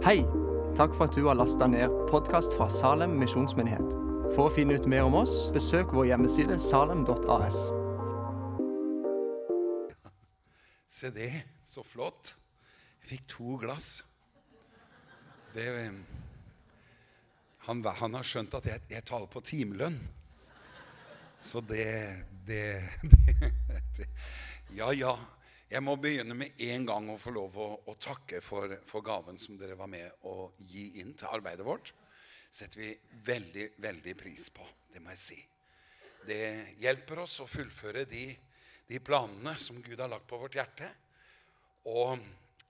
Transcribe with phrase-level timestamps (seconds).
[0.00, 0.22] Hei!
[0.76, 3.90] Takk for at du har lasta ned podkast fra Salem misjonsmyndighet.
[4.32, 7.58] For å finne ut mer om oss, besøk vår hjemmeside salem.as.
[10.88, 11.28] Se det,
[11.68, 12.30] så flott.
[13.02, 13.90] Jeg fikk to glass.
[15.52, 15.66] Det,
[17.68, 19.98] han, han har skjønt at jeg, jeg taler på timelønn.
[21.36, 21.90] Så det,
[22.48, 22.64] det,
[24.00, 24.08] det
[24.80, 25.12] Ja, ja.
[25.70, 29.36] Jeg må begynne med en gang å få lov å, å takke for, for, gaven
[29.38, 31.92] som dere var med å gi inn til arbeidet vårt.
[32.50, 32.88] setter vi
[33.28, 34.66] veldig, veldig pris på.
[34.90, 35.38] Det må jeg si.
[36.26, 38.24] Det hjelper oss å fullføre de,
[38.90, 40.90] de planene som Gud har lagt på vårt hjerte.
[41.86, 42.18] Og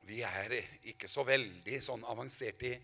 [0.04, 0.58] vi er
[0.92, 2.76] ikke så veldig sånn avansert i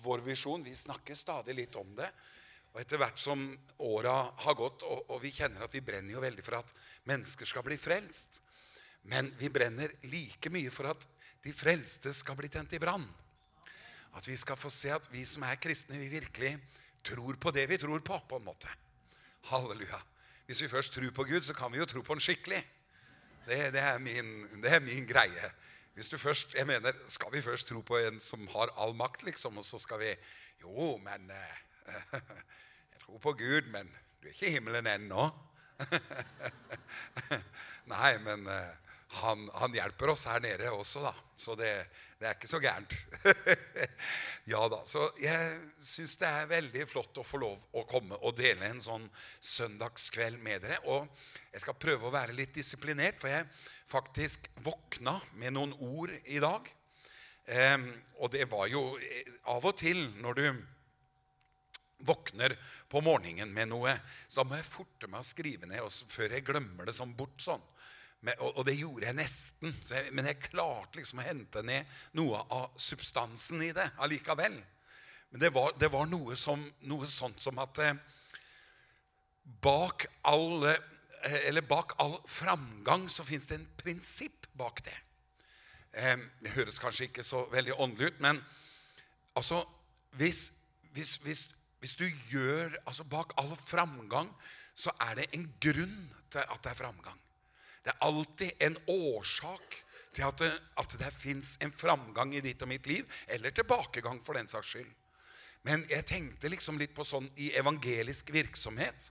[0.00, 0.64] vår visjon.
[0.64, 2.08] Vi snakker stadig litt om det.
[2.72, 3.44] Og etter hvert som
[3.84, 4.16] åra
[4.48, 6.72] har gått, og, og vi kjenner at vi brenner jo veldig for at
[7.12, 8.40] mennesker skal bli frelst,
[9.02, 11.06] men vi brenner like mye for at
[11.44, 13.06] de frelste skal bli tent i brann.
[14.16, 16.56] At vi skal få se at vi som er kristne, vi virkelig
[17.06, 18.18] tror på det vi tror på.
[18.28, 18.68] på en måte.
[19.48, 20.00] Halleluja.
[20.46, 22.64] Hvis vi først tror på Gud, så kan vi jo tro på Han skikkelig.
[23.46, 25.52] Det, det, er, min, det er, min, greie.
[25.94, 29.22] Hvis du først, jeg mener, Skal vi først tro på en som har all makt,
[29.22, 30.14] liksom, og så skal vi
[30.60, 31.58] Jo, men eh,
[32.92, 33.90] Jeg tror på Gud, men
[34.22, 35.30] du er ikke i himmelen ennå.
[37.94, 41.14] Nei, men uh, han, han, hjelper oss her nede også, da.
[41.36, 41.70] Så det,
[42.20, 42.92] det er ikke så gærent.
[44.52, 44.82] ja da.
[44.84, 48.82] Så jeg syns det er veldig flott å få lov å komme og dele en
[48.84, 49.06] sånn
[49.40, 50.80] søndagskveld med dere.
[50.92, 51.08] Og
[51.54, 53.48] jeg skal prøve å være litt disiplinert, for jeg
[53.88, 56.68] faktisk våkna med noen ord i dag.
[57.48, 57.88] Um,
[58.20, 60.44] og det var jo eh, av og til når du
[62.04, 62.54] våkner
[62.92, 63.94] på morgenen med noe,
[64.28, 67.40] så da må jeg forte meg å skrive ned før jeg glemmer det sånn bort
[67.42, 67.64] sånn.
[68.18, 69.74] Og, det gjorde jeg nesten.
[69.86, 71.86] Jeg, men jeg klarte liksom å hente ned
[72.18, 74.58] noe av substansen i det allikevel.
[75.30, 77.94] Men det var, det var noe, som, noe, sånt som at eh,
[79.62, 80.74] bak, alle,
[81.28, 84.96] eh, bak all framgang så fins det en prinsipp bak det.
[85.92, 88.42] Eh, det høres kanskje ikke så veldig åndelig ut, men
[89.38, 89.62] altså
[90.18, 90.48] hvis,
[90.96, 91.46] hvis, hvis,
[91.78, 94.30] hvis du gjør altså Bak all framgang
[94.78, 95.98] så er det en grunn
[96.30, 97.18] til at det er framgang.
[97.88, 99.76] Det er alltid en årsak
[100.12, 104.18] til at det, at det fins en framgang i ditt og mitt liv, eller tilbakegang
[104.26, 104.90] for den saks skyld.
[105.64, 109.08] Men jeg tenkte liksom litt på sånn i evangelisk virksomhet.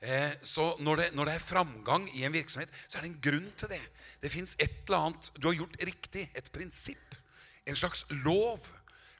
[0.00, 3.20] Eh, så når det, når det, er framgang i en virksomhet, så er det en
[3.28, 3.82] grunn til det.
[4.24, 6.24] Det fins et eller annet du har gjort riktig.
[6.32, 7.20] Et prinsipp.
[7.68, 8.64] En slags lov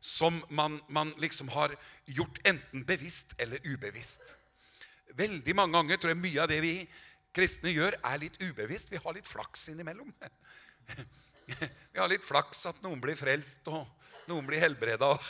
[0.01, 1.77] som man, man liksom har
[2.09, 4.39] gjort enten bevisst eller ubevisst.
[5.13, 6.79] Veldig mange ganger tror jeg mye av det vi
[7.35, 8.93] kristne gjør, er litt ubevisst.
[8.93, 10.13] Vi har litt flaks innimellom.
[11.93, 13.85] Vi har litt flaks at noen blir frelst, og
[14.31, 15.15] noen blir helbreda.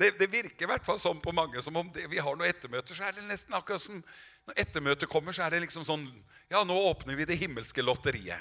[0.00, 2.48] Det, det, virker i hvert fall sånn på mange som om det, vi har noen
[2.48, 2.96] ettermøter.
[2.96, 4.00] så er det nesten akkurat som
[4.48, 6.06] Når ettermøtet kommer, så er det liksom sånn
[6.50, 8.40] Ja, nå åpner vi det himmelske lotteriet.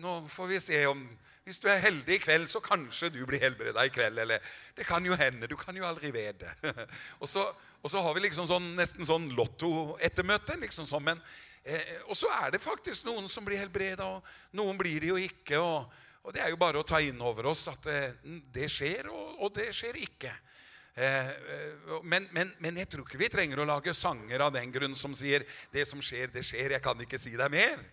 [0.00, 1.04] Nå får vi se om
[1.48, 4.20] Hvis du er heldig i kveld, så kanskje du blir helbreda i kveld.
[4.20, 4.44] Eller
[4.76, 5.48] det kan jo hende.
[5.48, 6.52] Du kan jo aldri vite.
[7.22, 7.46] Og så
[7.82, 10.58] og så har vi liksom sånn, nesten sånn lottoettermøte.
[10.64, 11.22] Liksom sånn, men,
[11.62, 15.18] eh, og så er det faktisk noen som blir helbreda, og noen blir det jo
[15.22, 15.60] ikke.
[15.62, 18.18] Og, og, det er jo bare å ta inn over oss at eh,
[18.54, 20.32] det skjer, og, og, det skjer ikke.
[20.98, 24.74] Eh, eh, men, men, men, jeg tror ikke vi trenger å lage sanger av den
[24.74, 26.74] grunn som sier 'Det som skjer, det skjer.
[26.74, 27.86] Jeg kan ikke si deg mer'.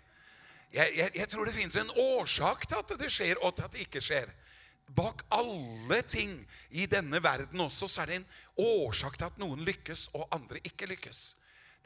[0.74, 3.76] Jeg, jeg, jeg tror det fins en årsak til at det skjer, og til at
[3.76, 4.34] det ikke skjer
[4.94, 6.36] bak alle ting
[6.70, 8.28] i denne verden også, så er det en
[8.62, 11.24] årsak til at noen lykkes og andre ikke lykkes.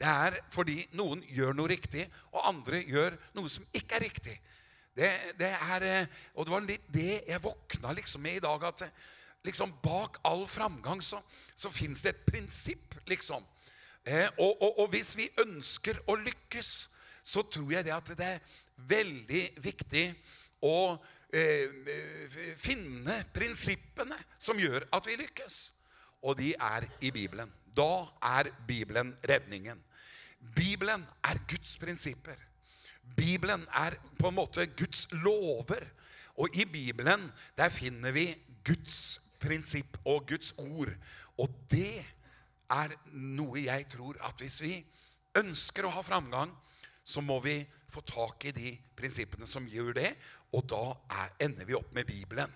[0.00, 4.36] Det er fordi noen gjør noe riktig, og andre gjør noe som ikke er riktig.
[4.96, 8.64] Det, det er, eh, og det var litt det jeg våkna liksom med i dag.
[8.68, 8.94] At eh,
[9.46, 11.20] liksom bak all framgang så,
[11.54, 13.44] så fins det et prinsipp, liksom.
[14.04, 16.72] Eh, og, og, og, hvis vi ønsker å lykkes,
[17.22, 18.32] så tror jeg det at det
[18.88, 20.04] veldig viktig
[20.64, 20.98] å
[21.30, 21.70] Eh,
[22.58, 25.58] finne prinsippene som gjør at vi lykkes.
[26.26, 27.52] Og de er i Bibelen.
[27.70, 29.78] Da er Bibelen redningen.
[30.56, 32.34] Bibelen er Guds prinsipper.
[33.14, 35.86] Bibelen er på en måte Guds lover.
[36.34, 38.34] Og i Bibelen der finner vi
[38.66, 40.90] Guds prinsipp og Guds ord.
[41.38, 42.02] Og det
[42.70, 44.74] er noe jeg tror at hvis vi
[45.38, 46.50] ønsker å ha framgang,
[47.04, 47.60] så må vi
[47.92, 50.14] få tak i de prinsippene som gjør det.
[50.56, 50.82] Og da
[51.16, 52.52] er, ender vi opp med Bibelen.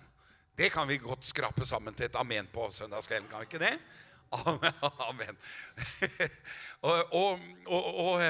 [0.55, 3.29] Det kan vi godt skrape sammen til et amen på søndagskvelden.
[3.31, 3.75] Kan vi ikke det?
[5.09, 5.37] Amen.
[6.89, 8.21] og, og, og,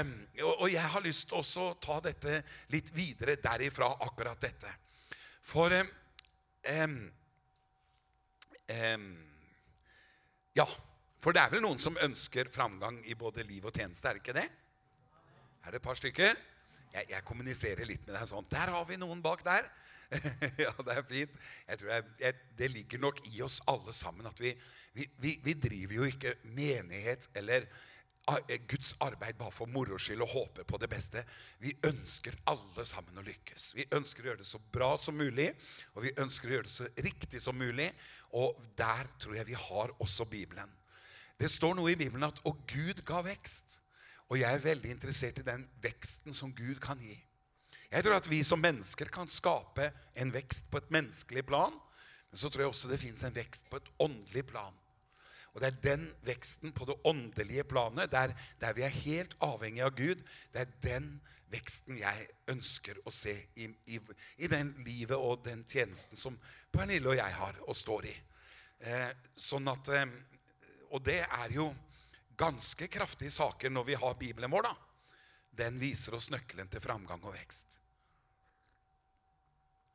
[0.42, 2.42] og, jeg har lyst til å ta dette
[2.74, 4.74] litt videre derifra, akkurat dette.
[5.46, 6.98] For um,
[8.74, 9.08] um,
[10.58, 10.68] ja,
[11.22, 14.26] for det er vel noen som ønsker framgang i både liv og tjeneste, er det
[14.26, 14.50] ikke det?
[15.66, 16.38] Er det et par stykker?
[16.96, 18.48] Jeg, jeg kommuniserer litt med deg sånn.
[18.52, 19.68] Der har vi noen bak der.
[20.66, 21.42] ja, det er fint.
[21.68, 24.54] Jeg tror jeg, jeg, Det ligger nok i oss alle sammen at vi,
[24.96, 27.66] vi, vi, vi driver jo ikke menighet eller
[28.30, 31.26] eh, Guds arbeid bare for moro skyld og håper på det beste.
[31.64, 33.72] Vi ønsker alle sammen å lykkes.
[33.80, 35.52] Vi ønsker å gjøre det så bra som mulig,
[35.96, 37.90] og vi ønsker å gjøre det så riktig som mulig.
[38.38, 40.72] Og der tror jeg vi har også Bibelen.
[41.36, 43.82] Det står noe i Bibelen at 'og Gud ga vekst'.
[44.30, 47.18] Og jeg er veldig interessert i den veksten som Gud kan gi.
[47.92, 51.76] Jeg tror at vi som mennesker kan skape en vekst på et menneskelig plan.
[52.32, 54.74] Men så tror jeg også det fins en vekst på et åndelig plan.
[55.56, 59.86] Og det er den veksten på det åndelige planet, der, der vi er helt avhengig
[59.86, 60.20] av Gud,
[60.52, 61.08] det er den
[61.54, 64.00] veksten jeg ønsker å se i, i,
[64.38, 66.36] i den livet og den tjenesten som
[66.74, 68.16] Pernille og jeg har og står i.
[68.84, 70.10] Eh, sånn at, eh,
[70.92, 71.70] og det er jo
[72.38, 74.68] ganske kraftige saker når vi har Bibelen vår.
[74.68, 74.76] da.
[75.56, 77.68] Den viser oss nøkkelen til framgang og vekst.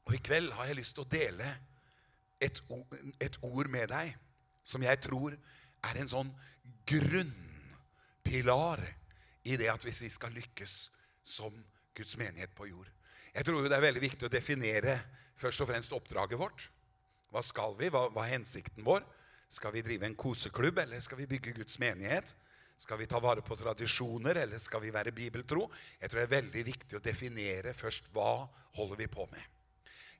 [0.08, 1.50] Og i kveld har jeg lyst til å dele
[2.40, 4.16] et, ord, et ord med deg
[4.64, 5.36] som jeg tror
[5.86, 6.30] er en sånn
[6.88, 8.80] grunnpilar
[9.48, 10.74] i det at hvis vi skal lykkes
[11.24, 11.54] som
[11.96, 12.88] Guds menighet på jord.
[13.34, 14.96] Jeg tror det er veldig viktig å definere
[15.38, 16.66] først og fremst oppdraget vårt.
[17.30, 17.90] Hva skal vi?
[17.92, 19.04] Hva, hva er hensikten vår?
[19.50, 22.34] Skal vi drive en koseklubb, eller skal vi bygge Guds menighet?
[22.80, 25.66] Skal vi ta vare på tradisjoner, eller skal vi være bibeltro?
[26.00, 28.46] Jeg tror det er veldig viktig å definere først hva
[28.78, 29.42] holder vi på med.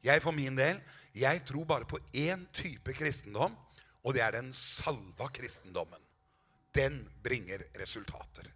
[0.05, 0.81] Jeg for min del,
[1.15, 3.55] jeg tror bare på én type kristendom,
[4.03, 6.00] og det er den salva kristendommen.
[6.75, 8.49] Den bringer resultater.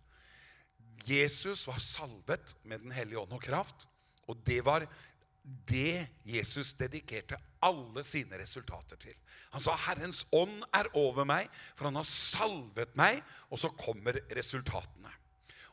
[1.05, 3.87] Jesus var salvet med Den hellige ånd og kraft,
[4.27, 4.87] og det var
[5.45, 9.15] det Jesus dedikerte alle sine resultater til.
[9.53, 14.19] Han sa 'Herrens ånd er over meg, for han har salvet meg', og så kommer
[14.37, 15.13] resultatene.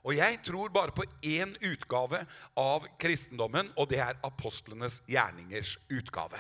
[0.03, 2.25] Og jeg tror bare på én utgave
[2.57, 6.39] av kristendommen, og det er apostlenes gjerningers utgave.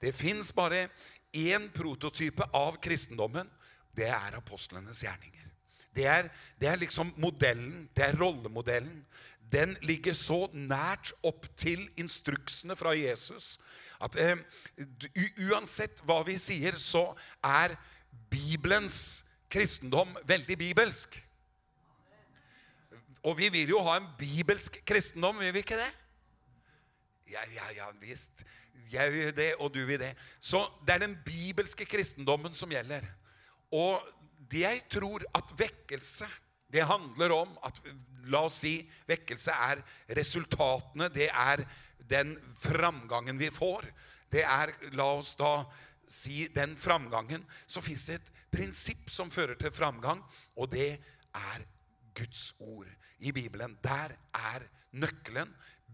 [0.00, 0.88] Det fins bare
[1.32, 3.48] én prototype av kristendommen.
[3.96, 5.48] Det er apostlenes gjerninger.
[5.96, 6.28] Det er,
[6.60, 9.00] det er liksom modellen, det er rollemodellen.
[9.52, 13.56] Den ligger så nært opp til instruksene fra Jesus
[14.04, 14.38] at eh,
[15.48, 17.10] uansett hva vi sier, så
[17.42, 17.74] er
[18.30, 21.16] Bibelens kristendom veldig bibelsk.
[23.26, 25.90] Og vi vil jo ha en bibelsk kristendom, vil vi ikke det?
[27.32, 28.44] Ja, ja, ja, visst.
[28.92, 30.14] Jeg vil det, og du vil det.
[30.40, 33.04] Så det er den bibelske kristendommen som gjelder.
[33.74, 34.00] Og
[34.50, 36.28] det jeg tror at vekkelse
[36.72, 37.80] det handler om at
[38.28, 38.74] La oss si
[39.08, 39.80] vekkelse er
[40.16, 41.08] resultatene.
[41.12, 41.64] Det er
[42.10, 43.86] den framgangen vi får.
[44.28, 45.62] Det er, la oss da
[46.04, 47.44] si, den framgangen.
[47.66, 50.20] Så fins det et prinsipp som fører til framgang,
[50.56, 50.90] og det
[51.36, 51.64] er
[52.16, 52.88] Guds ord
[53.18, 53.78] i Bibelen.
[53.84, 55.50] Der er nøkkelen.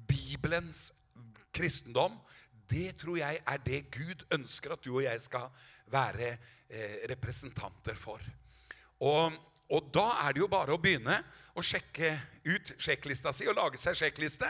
[0.08, 0.88] Bibelens
[1.54, 2.18] kristendom.
[2.70, 5.50] Det tror jeg er det Gud ønsker at du og jeg skal
[5.92, 6.34] være
[6.68, 8.22] eh, representanter for.
[9.04, 9.34] Og,
[9.72, 11.20] og da er det jo bare å begynne
[11.54, 12.12] å sjekke
[12.44, 14.48] ut sjekklista si og lage seg sjekkliste.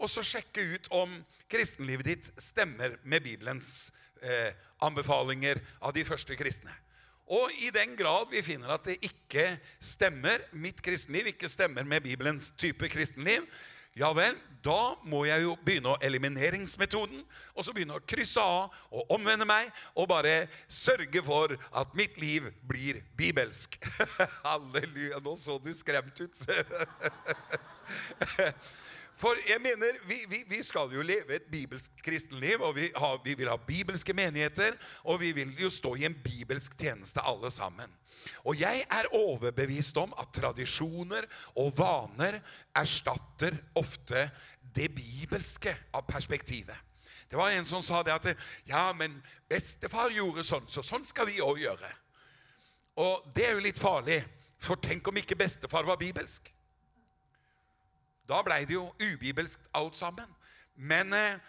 [0.00, 1.18] Og så sjekke ut om
[1.50, 3.90] kristenlivet ditt stemmer med Bibelens
[4.24, 6.72] eh, anbefalinger av de første kristne.
[7.30, 9.44] Og i den grad vi finner at det ikke
[9.78, 13.44] stemmer, mitt kristenliv ikke stemmer med Bibelens type kristenliv,
[14.00, 17.22] ja vel, da må jeg jo begynne å elimineringsmetoden,
[17.54, 22.18] og så begynne å krysse av og omvende meg og bare sørge for at mitt
[22.20, 23.78] liv blir bibelsk.
[24.46, 25.18] Halleluja.
[25.24, 26.44] Nå så du skremt ut.
[29.20, 33.18] For jeg mener, vi, vi, vi skal jo leve et bibelsk kristenliv, og vi, har,
[33.24, 37.50] vi vil ha bibelske menigheter, og vi vil jo stå i en bibelsk tjeneste alle
[37.52, 37.92] sammen.
[38.48, 41.26] Og jeg er overbevist om at tradisjoner
[41.60, 42.38] og vaner
[42.76, 44.24] erstatter ofte
[44.74, 46.76] det bibelske av perspektivet.
[47.30, 48.30] Det var en som sa det at
[48.66, 51.92] ja, men bestefar gjorde sånn, så sånn skal vi òg gjøre.
[53.04, 54.22] Og det er jo litt farlig,
[54.60, 56.50] for tenk om ikke bestefar var bibelsk.
[58.30, 60.28] Da blei det jo ubibelsk alt sammen.
[60.78, 61.40] Men eh,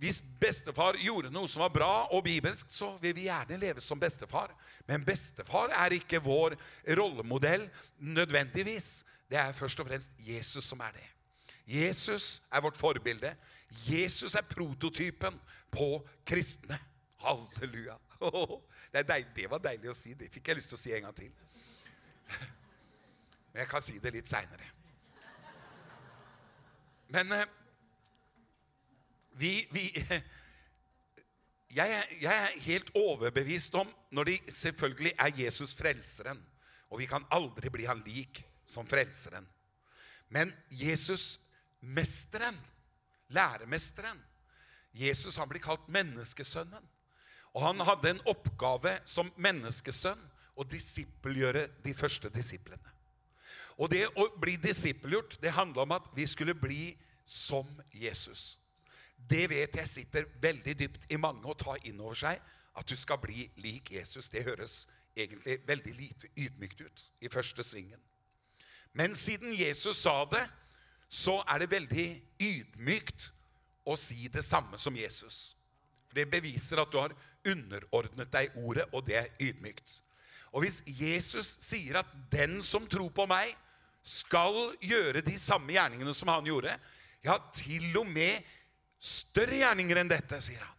[0.00, 4.00] hvis bestefar gjorde noe som var bra og bibelsk, så vil vi gjerne leve som
[4.00, 4.52] bestefar.
[4.88, 6.56] Men bestefar er ikke vår
[6.96, 7.66] rollemodell
[7.98, 9.02] nødvendigvis.
[9.28, 11.08] Det er først og fremst Jesus som er det.
[11.70, 13.34] Jesus er vårt forbilde.
[13.86, 15.36] Jesus er prototypen
[15.70, 15.92] på
[16.26, 16.78] kristne.
[17.20, 17.96] Halleluja.
[18.90, 19.04] Det,
[19.36, 20.16] det var deilig å si.
[20.18, 21.28] Det fikk jeg lyst til å si en gang til.
[23.52, 24.66] Men jeg kan si det litt seinere.
[27.14, 27.46] Men eh,
[29.40, 29.84] vi, vi
[31.78, 36.40] jeg, jeg er helt overbevist om når de selvfølgelig er Jesus frelseren.
[36.90, 39.46] Og vi kan aldri bli han lik som frelseren.
[40.30, 41.38] Men Jesus
[41.80, 42.58] mesteren,
[43.34, 44.18] læremesteren
[44.92, 46.82] Jesus han blir kalt menneskesønnen.
[47.54, 50.20] Og han hadde en oppgave som menneskesønn
[50.58, 52.94] å disippelgjøre de første disiplene.
[53.80, 56.92] Og det å bli disippelgjort, det handla om at vi skulle bli
[57.24, 58.58] som Jesus.
[59.16, 62.40] Det vet jeg sitter veldig dypt i mange å ta inn over seg.
[62.76, 64.28] At du skal bli lik Jesus.
[64.28, 64.84] Det høres
[65.16, 68.00] egentlig veldig lite ydmykt ut i første svingen.
[68.92, 70.44] Men siden Jesus sa det,
[71.08, 72.06] så er det veldig
[72.40, 73.30] ydmykt
[73.88, 75.56] å si det samme som Jesus.
[76.08, 80.00] For Det beviser at du har underordnet deg ordet, og det er ydmykt.
[80.52, 83.56] Og hvis Jesus sier at 'den som tror på meg,
[84.02, 86.78] skal gjøre de samme gjerningene som han gjorde',
[87.24, 88.44] ja, til og med
[89.00, 90.76] større gjerninger enn dette, sier han.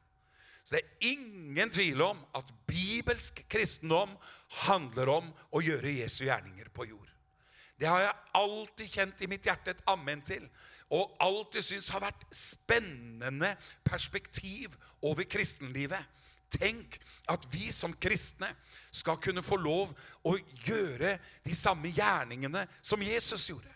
[0.66, 4.14] Så det er ingen tvil om at bibelsk kristendom
[4.66, 7.10] handler om å gjøre Jesu gjerninger på jord.
[7.82, 10.46] Det har jeg alltid kjent i mitt hjerte et amen til.
[10.94, 13.56] Og alltid syns har vært spennende
[13.88, 16.04] perspektiv over kristenlivet.
[16.52, 17.00] Tenk
[17.32, 18.52] at vi som kristne
[18.92, 19.94] skal kunne få lov
[20.28, 23.72] å gjøre de samme gjerningene som Jesus gjorde.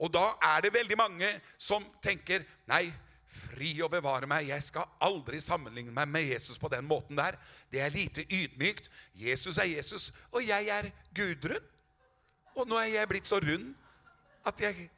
[0.00, 1.28] Og da er det veldig mange
[1.60, 2.86] som tenker Nei,
[3.30, 4.48] fri og bevare meg.
[4.50, 7.38] Jeg skal aldri sammenligne meg med Jesus på den måten der.
[7.70, 8.90] Det er lite ydmykt.
[9.14, 11.68] Jesus er Jesus, og jeg er Gudrun.
[12.56, 13.70] Og nå er jeg blitt så rund
[14.46, 14.88] at jeg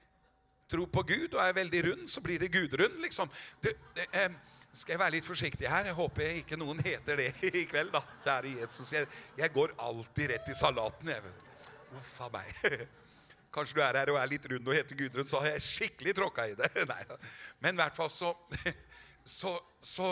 [0.73, 3.31] tror på Gud og er veldig rund, så blir det Gudrun, liksom.
[3.63, 4.31] Det, det, eh,
[4.73, 5.85] skal jeg være litt forsiktig her?
[5.91, 7.29] Jeg håper ikke noen heter det
[7.61, 8.01] i kveld, da.
[8.25, 8.93] Kjære Jesus.
[8.95, 11.71] Jeg, jeg går alltid rett i salaten, jeg, vet du.
[11.99, 12.53] Uff a meg.
[13.53, 16.15] Kanskje du er her og er litt rund og heter Gudrun, så har jeg skikkelig
[16.17, 16.71] tråkka i det.
[16.93, 17.03] Nei.
[17.61, 18.33] Men i hvert fall så
[19.25, 19.53] så,
[19.85, 20.09] så,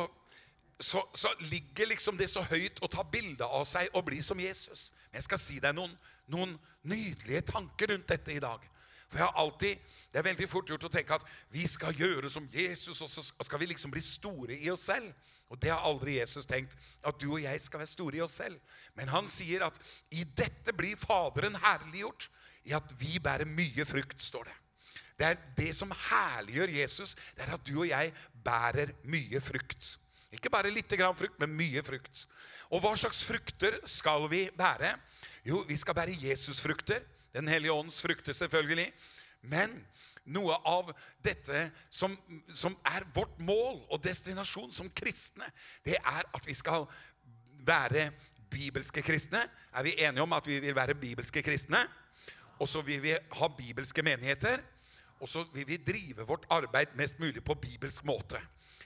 [0.79, 4.38] så så ligger liksom det så høyt å ta bilde av seg og bli som
[4.40, 4.90] Jesus.
[5.09, 5.97] Men jeg skal si deg noen,
[6.31, 6.52] noen
[6.85, 8.61] nydelige tanker rundt dette i dag.
[9.11, 12.26] For jeg har alltid, Det er veldig fort gjort å tenke at vi skal gjøre
[12.31, 15.12] som Jesus, og så skal vi liksom bli store i oss selv.
[15.50, 16.75] Og det har aldri Jesus tenkt,
[17.07, 18.59] at du og jeg skal være store i oss selv.
[18.99, 19.79] Men han sier at
[20.11, 22.26] i dette blir Faderen herliggjort,
[22.67, 24.57] i at vi bærer mye frukt, står det.
[25.21, 28.11] Det er det som herliggjør Jesus, det er at du og jeg
[28.45, 29.95] bærer mye frukt.
[30.35, 32.26] Ikke bare litt grann frukt, men mye frukt.
[32.71, 34.95] Og hva slags frukter skal vi bære?
[35.47, 37.02] Jo, vi skal bære Jesus-frukter.
[37.35, 38.89] Den hellige ånds frukter, selvfølgelig.
[39.43, 39.77] Men
[40.31, 40.91] noe av
[41.25, 42.17] dette som,
[42.53, 45.49] som er vårt mål og destinasjon som kristne,
[45.87, 46.87] det er at vi skal
[47.67, 48.11] være
[48.51, 49.43] bibelske kristne.
[49.73, 51.83] Er vi enige om at vi vil være bibelske kristne?
[52.61, 54.61] Og så vil vi ha bibelske menigheter.
[55.21, 58.41] Og så vil vi drive vårt arbeid mest mulig på bibelsk måte.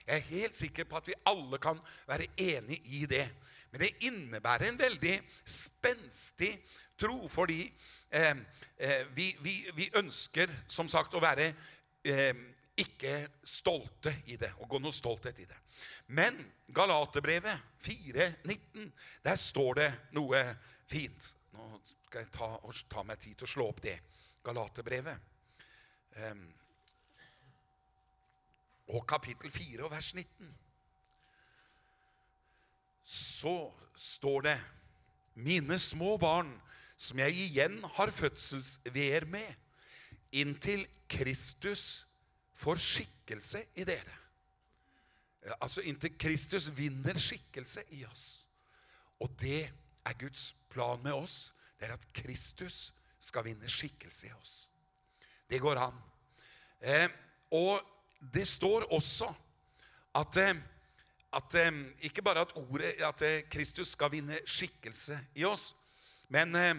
[0.05, 3.25] Jeg er helt sikker på at vi alle kan være enig i det.
[3.71, 6.51] Men det innebærer en veldig spenstig
[6.99, 7.73] tro, fordi
[8.11, 11.51] eh, vi, vi, vi ønsker som sagt å være
[12.03, 12.33] eh,
[12.75, 13.13] ikke
[13.47, 15.57] stolte i det, og gå noe stolthet i det.
[16.07, 16.37] Men
[16.75, 18.91] Galaterbrevet 4,19,
[19.23, 20.41] der står det noe
[20.89, 21.31] fint.
[21.55, 22.49] Nå skal jeg ta,
[22.91, 23.95] ta meg tid til å slå opp det.
[24.45, 25.31] Galaterbrevet.
[26.19, 26.45] Um,
[28.95, 30.51] og kapittel 4 og vers 19.
[33.05, 33.55] Så
[33.95, 34.57] står det
[35.35, 36.53] Mine små barn,
[36.97, 39.47] som jeg igjen har fødselsveer med,
[40.31, 42.05] inntil Kristus
[42.55, 44.15] får skikkelse i dere.
[45.61, 48.45] Altså inntil Kristus vinner skikkelse i oss.
[49.19, 49.67] Og det
[50.05, 51.53] er Guds plan med oss.
[51.79, 54.55] Det er at Kristus skal vinne skikkelse i oss.
[55.49, 55.97] Det går an.
[56.81, 57.09] Eh,
[57.51, 57.79] og
[58.33, 59.29] det står også
[60.15, 60.55] at, eh,
[61.33, 61.71] at eh,
[62.01, 65.75] Ikke bare at ordet at eh, Kristus skal vinne skikkelse i oss,
[66.27, 66.75] men, eh,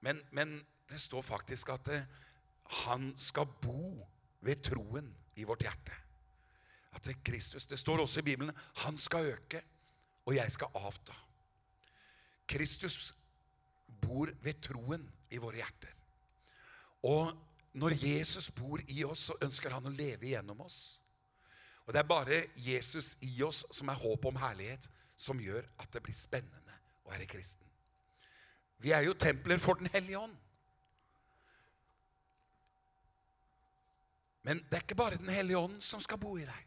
[0.00, 0.60] men, men
[0.90, 2.06] det står faktisk at eh,
[2.84, 4.06] han skal bo
[4.40, 5.96] ved troen i vårt hjerte.
[6.92, 9.62] At det, Kristus, det står også i Bibelen han skal øke,
[10.26, 11.14] og jeg skal avta.
[12.48, 13.14] Kristus
[14.02, 15.94] bor ved troen i våre hjerter.
[17.02, 17.32] Og
[17.72, 21.00] når Jesus bor i oss, så ønsker han å leve gjennom oss.
[21.86, 24.86] Og det er bare Jesus i oss som er håp om herlighet,
[25.16, 27.71] som gjør at det blir spennende å være kristen.
[28.82, 30.34] Vi er jo templer for Den hellige ånd.
[34.42, 36.66] Men det er ikke bare Den hellige ånd som skal bo i deg.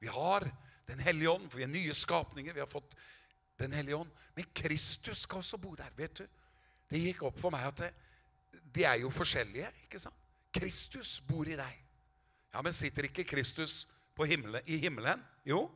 [0.00, 0.46] Vi har
[0.86, 2.54] Den hellige ånd, for vi er nye skapninger.
[2.54, 2.94] Vi har fått
[3.58, 4.10] Den hellige ånd.
[4.34, 5.90] Men Kristus skal også bo der.
[5.96, 6.26] vet du?
[6.90, 7.94] Det gikk opp for meg at det,
[8.74, 9.70] de er jo forskjellige.
[9.86, 10.14] ikke sant?
[10.54, 11.80] Kristus bor i deg.
[12.54, 13.88] Ja, Men sitter ikke Kristus
[14.22, 15.22] himmelen, i himmelen?
[15.44, 15.70] Jo,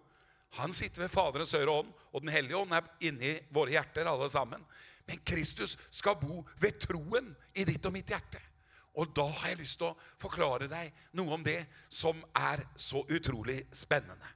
[0.50, 4.30] Han sitter ved Faderens høyre ånd, og Den hellige ånd er inni våre hjerter, alle
[4.30, 4.64] sammen.
[5.08, 8.40] Men Kristus skal bo ved troen i ditt og mitt hjerte.
[8.98, 13.04] Og da har jeg lyst til å forklare deg noe om det som er så
[13.06, 14.34] utrolig spennende.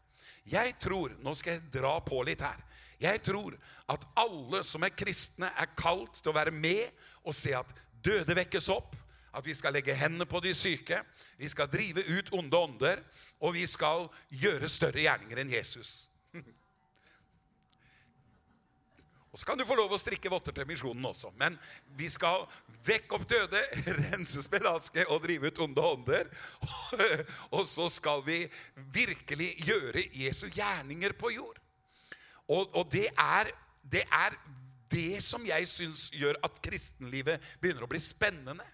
[0.49, 2.59] Jeg tror Nå skal jeg dra på litt her.
[3.03, 3.57] Jeg tror
[3.91, 6.91] at alle som er kristne, er kalt til å være med
[7.27, 8.95] og se at døde vekkes opp,
[9.33, 11.01] at vi skal legge hendene på de syke,
[11.41, 13.03] vi skal drive ut onde ånder,
[13.43, 16.07] og vi skal gjøre større gjerninger enn Jesus.
[19.33, 21.31] Og så kan du få lov å strikke votter til misjonen også.
[21.41, 21.55] Men
[21.97, 22.45] vi skal
[22.85, 23.63] vekke opp døde,
[24.03, 26.29] rense spedalske og drive ut onde ånder.
[27.57, 28.43] Og så skal vi
[28.93, 31.57] virkelig gjøre Jesu gjerninger på jord.
[32.51, 33.49] Og, og det, er,
[33.89, 34.37] det er
[34.93, 38.67] det som jeg syns gjør at kristenlivet begynner å bli spennende.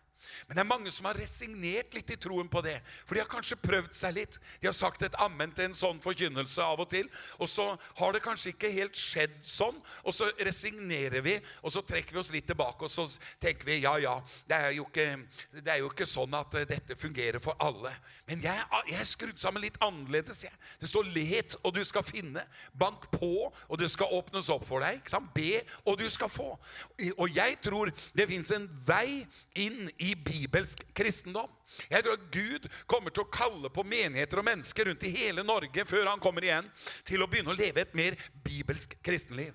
[0.48, 2.78] Men det er mange som har resignert litt i troen på det.
[3.04, 4.40] For de har kanskje prøvd seg litt.
[4.62, 7.08] De har sagt et ammen til en sånn forkynnelse av og til.
[7.38, 7.70] Og så
[8.00, 9.78] har det kanskje ikke helt skjedd sånn.
[10.04, 13.04] Og så resignerer vi, og så trekker vi oss litt tilbake og så
[13.40, 14.14] tenker vi ja, ja,
[14.48, 15.06] det er jo ikke,
[15.60, 17.92] er jo ikke sånn at eh, dette fungerer for alle.
[18.28, 20.42] Men jeg, jeg er skrudd sammen litt annerledes.
[20.46, 20.54] Jeg.
[20.80, 22.44] Det står 'let, og du skal finne'.
[22.78, 25.02] Bank på, og det skal åpnes opp for deg.
[25.34, 26.58] Be, og du skal få.
[27.16, 29.26] Og jeg tror det fins en vei
[29.58, 31.50] inn i bibelsk kristendom.
[31.90, 35.44] Jeg tror at Gud kommer til å kalle på menigheter og mennesker rundt i hele
[35.46, 36.68] Norge før han kommer igjen,
[37.06, 39.52] til å begynne å leve et mer bibelsk kristenliv.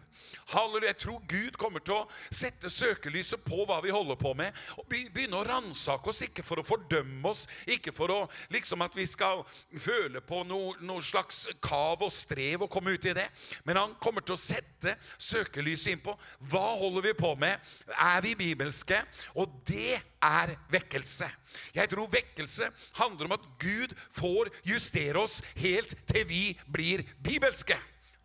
[0.54, 0.92] Halleluja.
[0.94, 4.88] Jeg tror Gud kommer til å sette søkelyset på hva vi holder på med, og
[4.92, 8.20] begynne å ransake oss, ikke for å fordømme oss, ikke for å
[8.54, 9.44] liksom at vi skal
[9.82, 13.28] føle på noe, noe slags kav og strev og komme ut i det,
[13.68, 16.16] men han kommer til å sette søkelyset inn på
[16.52, 17.60] hva holder vi på med,
[17.98, 19.02] er vi bibelske?
[19.40, 21.30] Og det er vekkelse.
[21.76, 27.78] Jeg tror vekkelse handler om at Gud får justere oss helt til vi blir bibelske.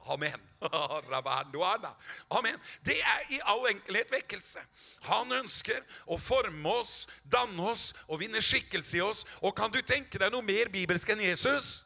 [0.08, 0.40] Amen.
[2.30, 2.60] Amen.
[2.84, 4.62] Det er i all enkelhet vekkelse.
[5.06, 9.24] Han ønsker å forme oss, danne oss og vinne skikkelse i oss.
[9.42, 11.82] Og kan du tenke deg noe mer bibelsk enn Jesus?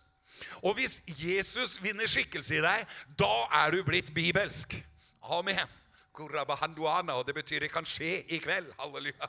[0.63, 4.75] Og hvis Jesus vinner skikkelse i deg, da er du blitt bibelsk.
[5.23, 5.82] Amen.
[6.13, 8.69] Og det betyr det kan skje i kveld.
[8.79, 9.29] Halleluja.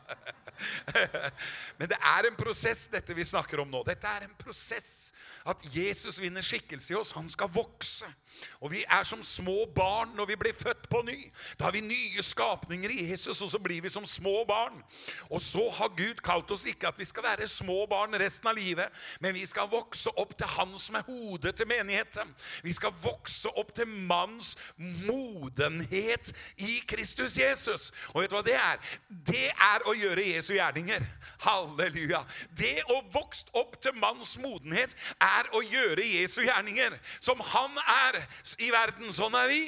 [1.80, 3.84] Men det er en prosess, dette vi snakker om nå.
[3.88, 5.14] Dette er en prosess.
[5.46, 7.14] At Jesus vinner skikkelse i oss.
[7.16, 8.10] Han skal vokse.
[8.60, 11.18] Og vi er som små barn når vi blir født på ny.
[11.60, 14.84] Da har vi nye skapninger i Jesus, og så blir vi som små barn.
[15.30, 18.56] Og så har Gud kalt oss ikke at vi skal være små barn resten av
[18.58, 18.88] livet,
[19.20, 22.36] men vi skal vokse opp til Han som er hodet til menigheten.
[22.64, 27.92] Vi skal vokse opp til manns modenhet i Kristus Jesus.
[28.14, 28.80] Og vet du hva det er?
[29.10, 31.06] Det er å gjøre Jesu gjerninger.
[31.44, 32.24] Halleluja.
[32.58, 36.98] Det å vokse opp til manns modenhet er å gjøre Jesu gjerninger.
[37.20, 38.23] Som han er
[38.60, 39.62] i verden, sånn er vi.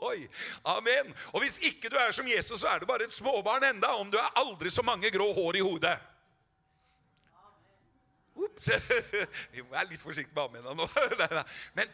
[0.76, 1.12] Amen.
[1.32, 4.10] Og hvis ikke du er som Jesus, så er du bare et småbarn enda, om
[4.10, 5.96] du har aldri så mange grå hår i hodet.
[8.40, 8.70] Ops.
[9.52, 10.86] Vi må være litt forsiktige med amena nå.
[11.78, 11.90] Men,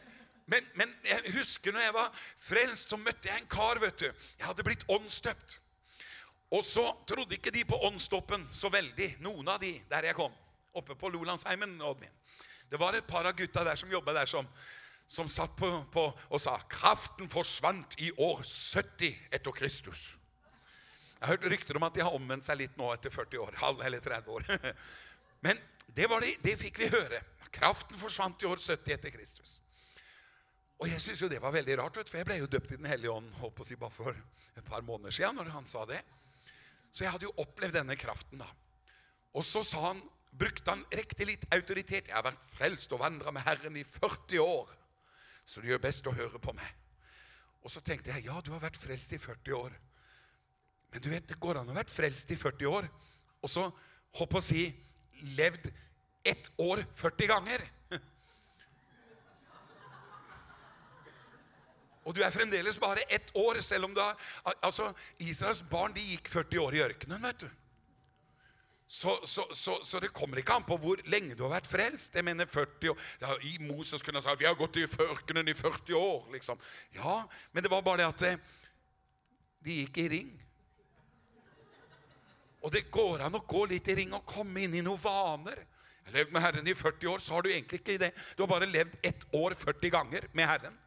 [0.47, 3.81] men, men, jeg husker når jeg var frelst, så møtte jeg en kar.
[3.83, 4.07] vet du.
[4.39, 5.57] Jeg hadde blitt åndsdøpt.
[6.55, 10.31] Og så trodde ikke de på åndsdåpen så veldig, noen av de der jeg kom.
[10.79, 11.75] Oppe på Lolandsheimen.
[12.71, 14.47] Det var et par av gutta der som jobba der som
[15.07, 20.09] som satt på, på og sa kraften forsvant i år 70 etter Kristus.
[21.17, 23.55] Jeg har hørt rykter om at de har omvendt seg litt nå etter 40 år.
[23.63, 24.49] halv eller 30 år.
[25.47, 27.23] Men det, det, det fikk vi høre.
[27.55, 29.61] Kraften forsvant i år 70 etter Kristus.
[30.77, 32.91] Og jeg syns jo det var veldig rart, for jeg ble jo døpt i Den
[32.91, 35.39] hellige ånd håper å si bare for et par måneder siden.
[35.39, 36.03] når han sa det.
[36.93, 38.43] Så jeg hadde jo opplevd denne kraften.
[38.43, 38.51] da.
[39.33, 40.03] Og så sa han,
[40.37, 42.11] brukte han riktig litt autoritet.
[42.11, 44.75] Jeg har vært frelst og vandra med Herren i 40 år
[45.47, 46.69] så du gjør best å høre på meg.
[47.63, 49.75] Og så tenkte jeg ja, du har vært frelst i 40 år.
[50.93, 52.87] Men du vet, det går an å ha vært frelst i 40 år,
[53.43, 53.67] og så
[54.19, 54.69] hopp å si
[55.37, 55.71] levd
[56.27, 57.65] ett år 40 ganger.
[62.07, 64.15] Og du er fremdeles bare ett år, selv om du har
[64.63, 67.49] Altså, Israels barn de gikk 40 år i ørkenen, vet du.
[68.89, 72.15] Så, så, så, så, det kommer ikke an på hvor lenge du har vært frelst.
[72.15, 73.07] Jeg mener 40 år.
[73.21, 76.29] Ja, I Moses kunne ha sagt vi har gått i ørkenen i 40 år.
[76.33, 76.61] liksom.
[76.95, 78.39] Ja, men det var bare det at eh,
[79.67, 80.31] de gikk i ring.
[82.63, 85.59] Og det går an å gå litt i ring og komme inn i noen vaner.
[86.07, 88.13] Jeg har levd med Herren i 40 år, så har du egentlig ikke det.
[88.39, 90.79] Du har bare levd ett år 40 ganger med Herren.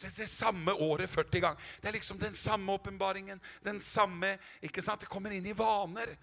[0.00, 1.72] Det er det samme året 40 ganger.
[1.80, 3.40] Det er liksom den samme åpenbaringen.
[3.64, 4.34] Den samme
[4.64, 5.00] ikke sant?
[5.00, 6.14] Det kommer inn i vaner.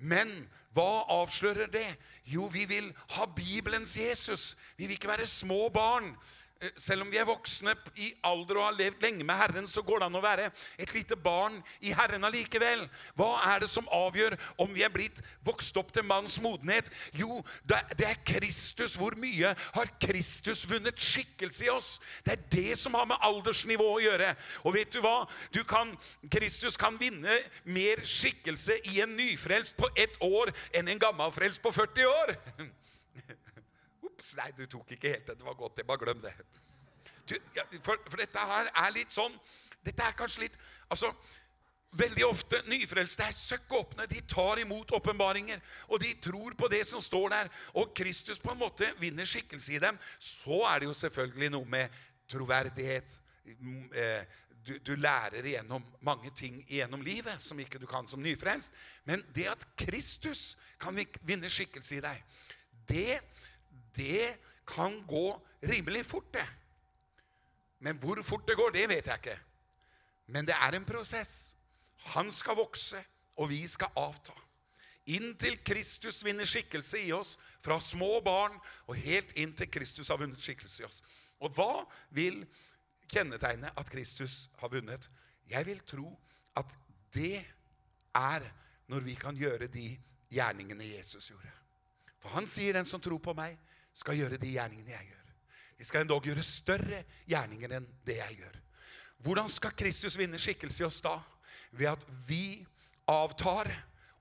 [0.00, 1.86] Men hva avslører det?
[2.24, 4.56] Jo, vi vil ha Bibelens Jesus.
[4.76, 6.14] Vi vil ikke være små barn
[6.76, 10.02] selv om vi er voksne i alder og har levd lenge med Herren, så går
[10.02, 10.48] det an å være
[10.80, 12.82] et lite barn i Herren allikevel.
[13.16, 16.90] Hva er det som avgjør om vi er blitt vokst opp til manns modenhet?
[17.16, 18.98] Jo, det er Kristus.
[19.00, 21.94] Hvor mye har Kristus vunnet skikkelse i oss?
[22.26, 24.34] Det er det som har med aldersnivå å gjøre.
[24.68, 25.24] Og vet du hva?
[25.54, 25.94] Du kan,
[26.28, 31.72] Kristus kan vinne mer skikkelse i en nyfrelst på ett år enn en gammelfrelst på
[31.72, 32.36] 40 år.
[34.20, 35.38] Ops, nei, du tok ikke helt det.
[35.40, 35.80] Det var godt.
[35.80, 36.34] Jeg bare glem det.
[37.24, 39.36] Du, ja, for, for, dette her er litt sånn
[39.86, 40.56] Dette er kanskje litt
[40.90, 41.12] Altså,
[41.98, 44.04] Veldig ofte nyfrelste er søkk åpne.
[44.06, 45.58] De tar imot åpenbaringer,
[45.90, 47.50] og de tror på det som står der.
[47.82, 49.98] Og Kristus på en måte vinner skikkelse i dem.
[50.22, 51.96] Så er det jo selvfølgelig noe med
[52.30, 53.16] troverdighet.
[53.42, 54.22] Eh,
[54.62, 58.70] du, du, lærer igjennom mange ting igjennom livet som ikke du kan som nyfrelst.
[59.10, 60.94] Men det at Kristus kan
[61.26, 62.22] vinne skikkelse i deg,
[62.86, 63.18] det
[63.96, 66.46] det kan gå rimelig fort, det.
[67.80, 69.38] Men hvor fort det går, det vet jeg ikke.
[70.26, 71.56] Men det er en prosess.
[72.14, 73.00] Han skal vokse,
[73.36, 74.34] og vi skal avta.
[75.10, 80.20] Inntil Kristus vinner skikkelse i oss, fra små barn og helt inn til Kristus har
[80.20, 81.00] vunnet skikkelse i oss.
[81.40, 82.44] Og hva vil
[83.10, 85.08] kjennetegne at Kristus har vunnet?
[85.50, 86.12] Jeg vil tro
[86.56, 86.76] at
[87.14, 87.40] det
[88.14, 88.46] er
[88.90, 89.88] når vi kan gjøre de
[90.30, 91.50] gjerningene Jesus gjorde.
[92.20, 93.58] For han sier, 'Den som tror på meg,
[93.92, 95.30] skal gjøre de gjerningene jeg gjør.
[95.80, 98.58] De skal endog gjøre større gjerninger enn det jeg gjør.
[99.24, 101.16] Hvordan skal Kristus vinne skikkelse i oss da?
[101.76, 102.66] Ved at vi
[103.10, 103.70] avtar,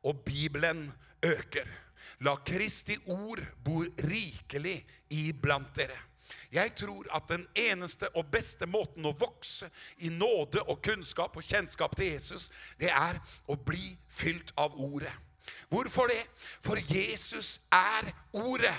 [0.04, 0.92] og Bibelen
[1.24, 1.68] øker.
[2.20, 5.98] La Kristi ord bo rikelig iblant dere.
[6.52, 9.70] Jeg tror at den eneste og beste måten å vokse
[10.06, 15.14] i nåde og kunnskap og kjennskap til Jesus, det er å bli fylt av Ordet.
[15.70, 16.22] Hvorfor det?
[16.66, 18.76] For Jesus er Ordet.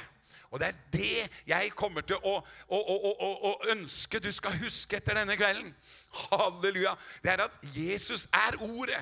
[0.50, 4.98] Og det er det jeg kommer til å, å, å, å, ønske du skal huske
[4.98, 5.70] etter denne kvelden.
[6.10, 6.96] Halleluja.
[7.22, 8.98] Det er at Jesus er Ordet.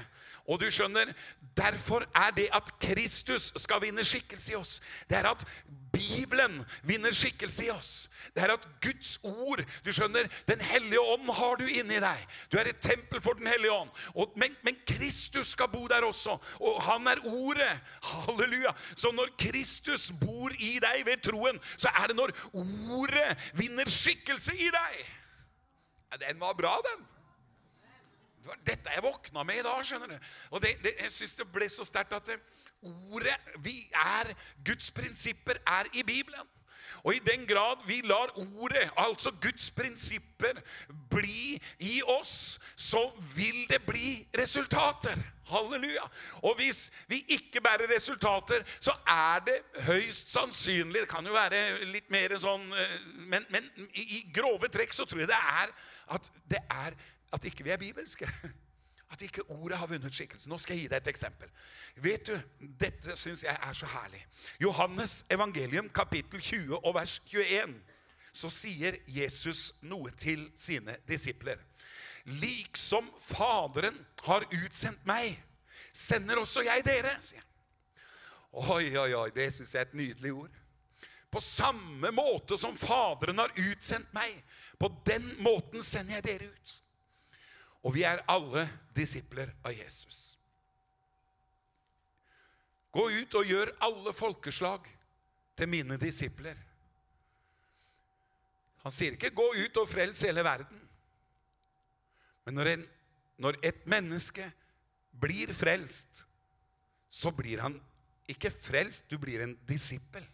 [0.48, 1.14] Og du skjønner,
[1.56, 4.78] derfor er det at Kristus skal vinne skikkelse i oss.
[5.08, 5.44] Det er at
[5.98, 7.92] Bibelen vinner skikkelse i oss.
[8.34, 12.24] Det er at Guds ord Du skjønner, Den hellige ånd har du inni deg.
[12.52, 13.90] Du er et tempel for Den hellige ånd.
[14.14, 16.38] Og, men, men, Kristus skal bo der også.
[16.60, 17.70] Og han er ordet.
[18.02, 18.72] Halleluja.
[18.96, 24.56] Så når Kristus bor i deg ved troen, så er det når ordet vinner skikkelse
[24.56, 24.98] i deg.
[26.12, 27.06] Ja, den var bra, den.
[28.64, 29.84] Dette jeg våkna med i dag.
[29.84, 30.30] skjønner du.
[30.50, 32.38] Og det, det, Jeg syns det ble så sterkt at det,
[32.82, 36.46] ordet vi er, Guds prinsipper er i Bibelen.
[37.02, 40.60] Og i den grad vi lar ordet, altså Guds prinsipper,
[41.10, 45.16] bli i oss, så vil det bli resultater.
[45.48, 46.04] Halleluja.
[46.42, 51.86] Og hvis vi ikke bærer resultater, så er det høyst sannsynlig Det kan jo være
[51.88, 52.98] litt mer sånn eh,
[53.32, 55.72] Men, men i grove trekk så tror jeg det er
[56.18, 56.98] at det er
[57.32, 58.28] at ikke vi er bibelske.
[59.10, 60.48] At ikke ordet har vunnet skikkelse.
[60.50, 61.50] Nå skal jeg gi deg et eksempel.
[61.96, 62.34] Vet du,
[62.80, 64.20] Dette syns jeg er så herlig.
[64.60, 67.78] Johannes evangelium kapittel 20 og vers 21.
[68.36, 71.56] Så sier Jesus noe til sine disipler.
[72.28, 75.38] Liksom Faderen har utsendt meg,
[75.96, 77.46] sender også jeg dere, sier han.
[78.58, 80.60] Oi, oi, oi, det syns jeg er et nydelig ord.
[81.30, 84.36] På samme måte som Faderen har utsendt meg,
[84.80, 86.76] på den måten sender jeg dere ut.
[87.86, 90.38] Og vi er alle disipler av Jesus.
[92.94, 94.88] Gå ut og gjør alle folkeslag
[95.58, 96.56] til mine disipler.
[98.82, 100.84] Han sier ikke 'gå ut og frels hele verden'.
[102.44, 102.86] Men når, en,
[103.36, 104.52] når et menneske
[105.20, 106.24] blir frelst,
[107.10, 107.80] så blir han
[108.28, 110.24] ikke frelst, du blir en disippel.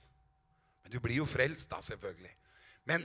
[0.83, 2.30] Men du blir jo frelst, da, selvfølgelig.
[2.85, 3.02] Men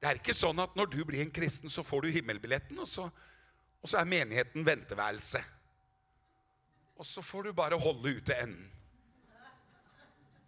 [0.00, 2.88] det er ikke sånn at når du blir en kristen, så får du himmelbilletten, og
[2.88, 3.08] så
[3.82, 5.42] og så er menigheten venteværelse.
[6.96, 8.70] Og så får du bare holde ut til enden.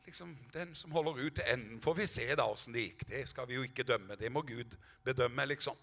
[0.06, 3.06] Liksom, Den som holder ut til enden, får vi se da åssen det gikk.
[3.08, 4.14] Det skal vi jo ikke dømme.
[4.16, 5.76] Det må Gud bedømme, liksom.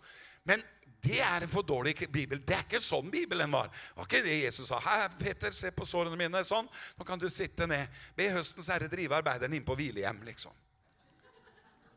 [0.43, 0.63] Men
[1.03, 2.39] det er en for dårlig bibel.
[2.39, 3.67] Det er ikke sånn Bibelen var.
[3.67, 4.79] Det var ikke det Jesus sa.
[4.79, 6.43] Her, Peter, se på sårene mine.
[6.47, 6.69] Sånn.
[6.97, 7.89] Nå kan du sitte ned.
[8.15, 10.53] Be høstens herre drive arbeideren inn på hvilehjem, liksom.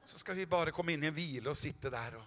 [0.04, 2.24] Så skal vi bare komme inn i en hvile og sitte der og,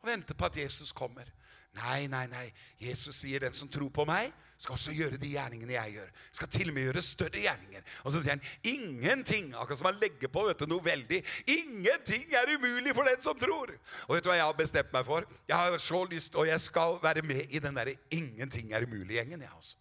[0.00, 1.28] og vente på at Jesus kommer.
[1.76, 2.48] Nei, nei, nei.
[2.80, 6.12] Jesus sier den som tror på meg, skal også gjøre de gjerningene jeg gjør.
[6.38, 7.82] Skal til og med gjøre større gjerninger.
[8.04, 11.20] Og så sier han ingenting, akkurat som han legger på vet du, noe veldig,
[11.52, 13.74] ingenting er umulig for den som tror.
[14.06, 15.28] Og vet du hva jeg har bestemt meg for?
[15.50, 19.44] Jeg har så lyst, og jeg skal være med i den derre ingenting er umulig-gjengen.
[19.44, 19.76] jeg også.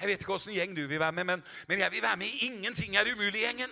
[0.00, 2.26] Jeg vet ikke åssen gjeng du vil være med, men, men jeg vil være med
[2.26, 3.70] i Ingenting er umulig-gjengen.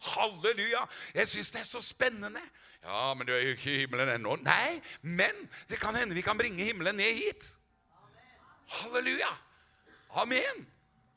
[0.00, 0.86] Halleluja!
[1.14, 2.40] Jeg syns det er så spennende.
[2.84, 4.36] Ja, men du er jo ikke i himmelen ennå.
[4.40, 7.56] Nei, men det kan hende vi kan bringe himmelen ned hit.
[8.66, 9.30] Halleluja!
[10.10, 10.66] Amen.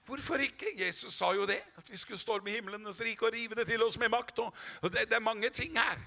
[0.06, 0.66] Hvorfor ikke?
[0.76, 1.62] Jesus sa jo det.
[1.78, 4.40] At vi skulle storme himlenes rike og rive det til oss med makt.
[4.40, 6.00] Og det, det er mange ting her.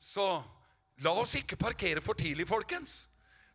[0.00, 0.42] Så
[0.98, 3.07] la oss ikke parkere for tidlig, folkens.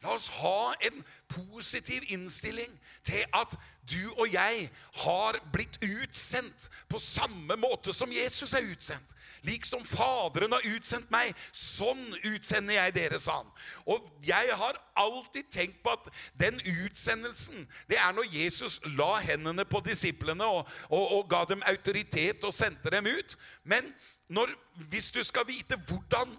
[0.04, 2.72] La oss ha en positiv innstilling
[3.08, 3.56] til at
[3.88, 9.16] du og jeg har blitt utsendt på samme måte som Jesus er utsendt.
[9.48, 13.52] Liksom Faderen har utsendt meg, sånn utsender jeg dere, sa han.
[13.88, 19.66] Og jeg har alltid tenkt på at den utsendelsen, det er når Jesus la hendene
[19.66, 23.38] på disiplene og, og, og ga dem autoritet og sendte dem ut.
[23.64, 23.88] Men
[24.28, 24.52] når,
[24.92, 26.36] hvis du skal vite hvordan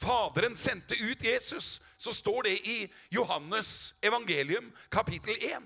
[0.00, 5.62] Faderen sendte ut Jesus, så står det i Johannes evangelium kapittel 1.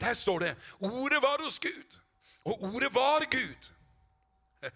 [0.00, 1.98] Der står det Ordet var hos Gud,
[2.44, 3.70] og ordet var Gud.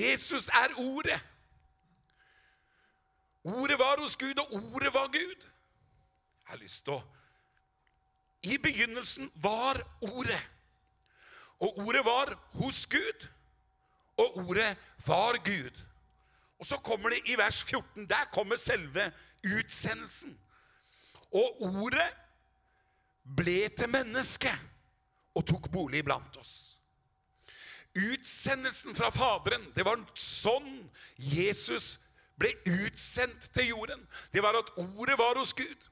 [0.00, 1.20] Jesus er ordet.
[3.44, 5.40] Ordet var hos Gud, og ordet var Gud.
[5.40, 7.02] Jeg har lyst til å
[8.42, 10.40] I begynnelsen var ordet.
[11.58, 13.28] Og ordet var hos Gud,
[14.16, 15.89] og ordet var Gud.
[16.60, 18.06] Og så kommer det i vers 14.
[18.08, 19.12] Der kommer selve
[19.44, 20.38] utsendelsen.
[21.32, 22.10] Og ordet
[23.36, 24.52] ble til menneske
[25.34, 26.76] og tok bolig blant oss.
[27.96, 30.84] Utsendelsen fra Faderen, det var sånn
[31.16, 31.96] Jesus
[32.40, 34.04] ble utsendt til jorden.
[34.32, 35.88] Det var at ordet var hos Gud.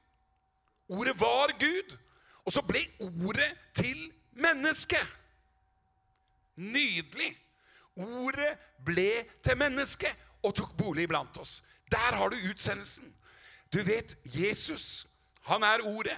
[0.89, 1.97] Ordet var Gud,
[2.45, 5.01] og så ble ordet til menneske.
[6.55, 7.33] Nydelig.
[7.99, 8.53] Ordet
[8.85, 9.11] ble
[9.43, 11.59] til menneske og tok bolig blant oss.
[11.91, 13.13] Der har du utsendelsen.
[13.73, 15.07] Du vet, Jesus,
[15.41, 16.17] han er Ordet.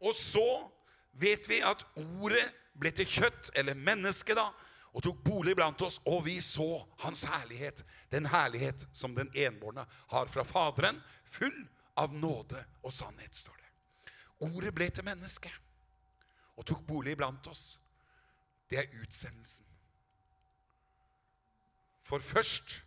[0.00, 0.70] Og så
[1.12, 2.46] vet vi at Ordet
[2.78, 4.50] ble til kjøtt, eller menneske, da,
[4.94, 7.84] og tok bolig blant oss, og vi så hans herlighet.
[8.12, 11.66] Den herlighet som den enbårne har fra Faderen, full
[11.98, 13.70] av nåde og sannhet, står det.
[14.48, 15.50] Ordet ble til menneske
[16.58, 17.80] og tok bolig blant oss.
[18.70, 19.66] Det er utsendelsen.
[22.02, 22.82] For først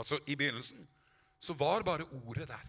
[0.00, 0.88] Altså, I begynnelsen
[1.40, 2.66] så var bare ordet der.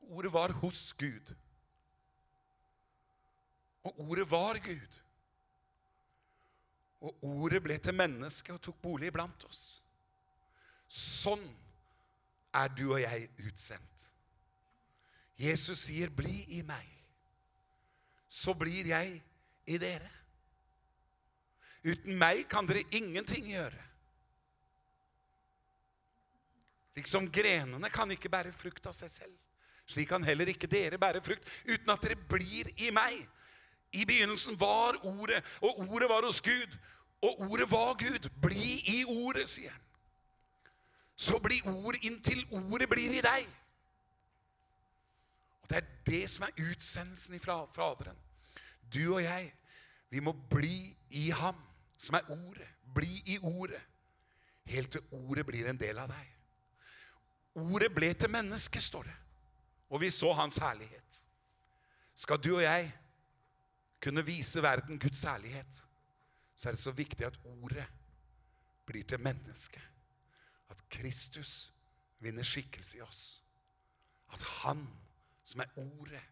[0.00, 1.34] Ordet var hos Gud.
[3.82, 4.98] Og ordet var Gud.
[7.00, 9.82] Og ordet ble til menneske og tok bolig blant oss.
[10.92, 11.42] Sånn
[12.54, 14.08] er du og jeg utsendt.
[15.40, 16.98] Jesus sier, 'Bli i meg',
[18.28, 19.22] så blir jeg
[19.66, 20.10] i dere.
[21.84, 23.91] Uten meg kan dere ingenting gjøre.
[26.96, 29.36] Liksom grenene kan ikke bære frukt av seg selv.
[29.88, 33.22] Slik kan heller ikke dere bære frukt uten at dere blir i meg.
[33.92, 36.76] I begynnelsen var Ordet, og Ordet var hos Gud.
[37.22, 38.28] Og Ordet var Gud.
[38.42, 39.80] Bli i Ordet, sier han.
[41.16, 43.48] Så bli ord inntil Ordet blir i deg.
[45.62, 48.16] Og Det er det som er utsendelsen fra Faderen.
[48.92, 49.52] Du og jeg,
[50.10, 51.56] vi må bli i Ham,
[51.98, 52.68] som er Ordet.
[52.94, 53.80] Bli i Ordet,
[54.64, 56.41] helt til Ordet blir en del av deg.
[57.54, 59.16] Ordet ble til menneske, står det.
[59.92, 61.24] Og vi så hans herlighet.
[62.16, 62.92] Skal du og jeg
[64.02, 65.84] kunne vise verden Guds herlighet,
[66.56, 67.86] så er det så viktig at ordet
[68.86, 69.80] blir til menneske.
[70.70, 71.72] At Kristus
[72.20, 73.42] vinner skikkelse i oss.
[74.32, 74.86] At han,
[75.44, 76.22] som er ordet,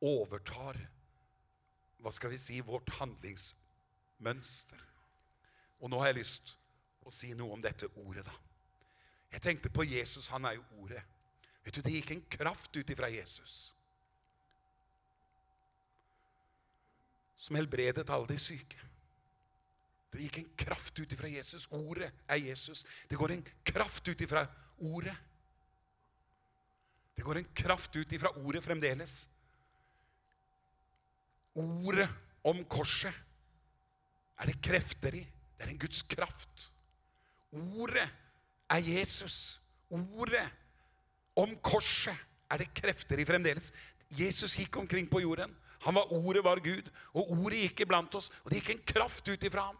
[0.00, 0.78] overtar
[2.02, 4.80] hva skal vi si, vårt handlingsmønster.
[5.82, 6.56] Og nå har jeg lyst
[7.06, 8.34] å si noe om dette ordet, da.
[9.32, 10.28] Jeg tenkte på Jesus.
[10.28, 11.02] Han er jo ordet.
[11.64, 13.72] Vet du, Det gikk en kraft ut ifra Jesus
[17.42, 18.78] som helbredet alle de syke.
[20.12, 21.66] Det gikk en kraft ut ifra Jesus.
[21.74, 22.84] Ordet er Jesus.
[23.10, 24.44] Det går en kraft ut ifra
[24.78, 25.16] ordet.
[27.16, 29.16] Det går en kraft ut ifra ordet fremdeles.
[31.58, 32.08] Ordet
[32.46, 33.14] om korset
[34.38, 35.24] er det krefter i.
[35.56, 36.68] Det er en Guds kraft.
[37.52, 38.06] Ordet
[38.70, 39.60] er Jesus.
[39.90, 40.46] Ordet
[41.36, 42.16] om korset
[42.50, 43.72] er det krefter i fremdeles.
[44.12, 45.54] Jesus gikk omkring på jorden.
[45.82, 48.30] Han var Ordet var Gud, og ordet gikk iblant oss.
[48.44, 49.78] Og det gikk en kraft ut ifra ham.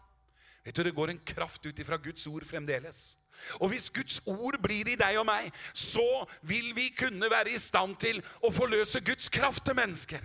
[0.64, 3.16] Vet du, Det går en kraft ut ifra Guds ord fremdeles.
[3.61, 7.59] Og hvis Guds ord blir i deg og meg, så vil vi kunne være i
[7.59, 10.21] stand til å forløse Guds kraft til mennesker.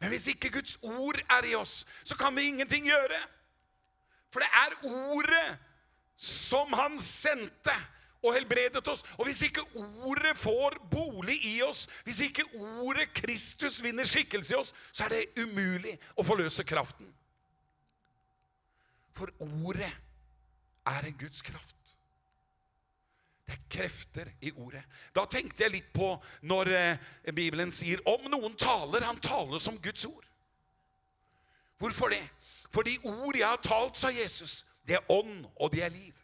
[0.00, 3.18] Men hvis ikke Guds ord er i oss, så kan vi ingenting gjøre.
[4.32, 5.58] For det er ordet
[6.16, 7.74] som han sendte
[8.24, 9.04] og helbredet oss.
[9.18, 12.46] Og hvis ikke ordet får bolig i oss, hvis ikke
[12.82, 17.08] ordet Kristus vinner skikkelse i oss, så er det umulig å forløse kraften.
[19.16, 19.92] For ordet
[20.86, 21.76] er en Guds kraft.
[23.46, 24.82] Det er krefter i ordet.
[25.14, 26.08] Da tenkte jeg litt på
[26.50, 30.24] når eh, Bibelen sier om noen taler, han taler som Guds ord.
[31.78, 32.24] Hvorfor det?
[32.74, 36.14] For de ord jeg har talt, sa Jesus, det er ånd, og det er liv.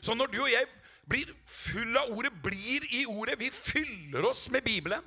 [0.00, 0.66] Så når du og jeg
[1.08, 5.04] blir full av ordet, blir i ordet, vi fyller oss med Bibelen,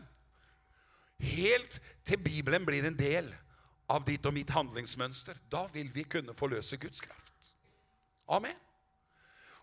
[1.20, 3.28] helt til Bibelen blir en del
[3.90, 7.54] av ditt og mitt handlingsmønster, da vil vi kunne forløse Guds kraft.
[8.30, 8.56] Amen.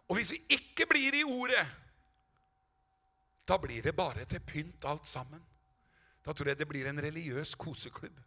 [0.09, 1.67] Og hvis vi ikke blir i ordet,
[3.49, 5.43] da blir det bare til pynt alt sammen.
[6.27, 8.19] Da tror jeg det blir en religiøs koseklubb.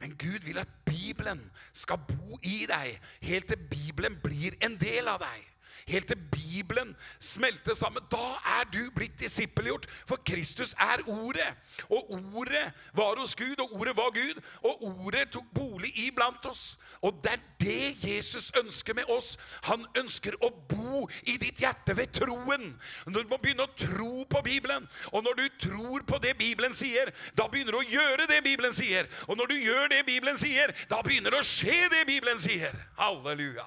[0.00, 1.40] Men Gud vil at Bibelen
[1.72, 5.44] skal bo i deg, helt til Bibelen blir en del av deg
[5.88, 8.02] helt til Bibelen smelter sammen.
[8.10, 11.54] Da er du blitt disippelgjort, for Kristus er Ordet.
[11.90, 16.78] Og Ordet var hos Gud, og Ordet var Gud, og Ordet tok bolig iblant oss.
[17.02, 19.36] Og det er det Jesus ønsker med oss.
[19.62, 22.74] Han ønsker å bo i ditt hjerte ved troen.
[23.06, 24.88] Når Du må begynne å tro på Bibelen.
[25.12, 28.74] Og når du tror på det Bibelen sier, da begynner du å gjøre det Bibelen
[28.74, 29.06] sier.
[29.28, 32.74] Og når du gjør det Bibelen sier, da begynner det å skje det Bibelen sier.
[32.98, 33.66] Halleluja.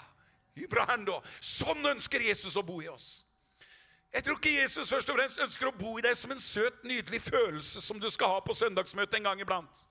[1.39, 3.25] Sånn ønsker Jesus å bo i oss.
[4.13, 6.81] Jeg tror ikke Jesus først og fremst ønsker å bo i deg som en søt,
[6.83, 9.85] nydelig følelse som du skal ha på søndagsmøtet en gang iblant.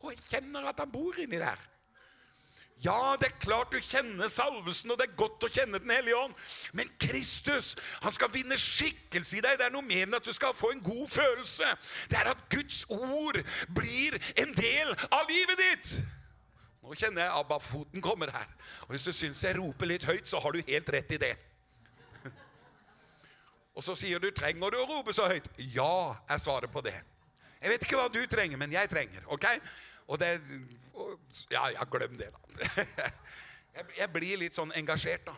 [0.00, 1.60] Og jeg kjenner at han bor inni der.
[2.82, 6.18] Ja, det er klart du kjenner salvelsen, og det er godt å kjenne Den hellige
[6.18, 6.34] ånd.
[6.72, 9.60] Men Kristus han skal vinne skikkelse i deg.
[9.60, 11.70] Det er noe mer enn at du skal få en god følelse.
[12.10, 13.38] Det er at Guds ord
[13.76, 15.94] blir en del av livet ditt.
[16.84, 18.50] Nå kjenner jeg ABBA-foten kommer her.
[18.84, 21.32] Og Hvis du syns jeg roper litt høyt, så har du helt rett i det.
[23.76, 26.98] Og så sier du 'Trenger du å rope så høyt?' Ja, er svaret på det.
[27.62, 29.24] Jeg vet ikke hva du trenger, men jeg trenger.
[29.26, 29.46] ok?
[30.08, 30.40] Og det
[31.50, 33.10] Ja, ja, glem det, da.
[33.98, 35.32] Jeg blir litt sånn engasjert, da.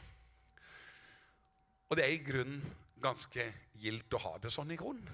[1.88, 3.46] Og det er i grunnen ganske
[3.80, 5.08] gildt å ha det sånn i grunnen.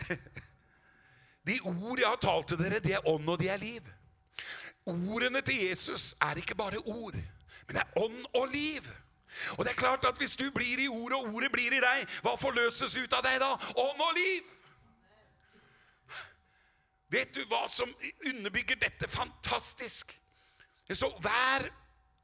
[1.46, 3.92] De ord jeg har talt til dere, det er ånd, og de er liv.
[4.86, 8.88] Ordene til Jesus er ikke bare ord, men det er ånd og liv.
[9.56, 12.04] Og det er klart at Hvis du blir i ordet, og ordet blir i deg,
[12.22, 13.54] hva forløses ut av deg da?
[13.76, 14.50] Ånd og liv!
[17.14, 17.90] Vet du hva som
[18.26, 20.20] underbygger dette fantastisk?
[20.88, 21.68] Det står 'vær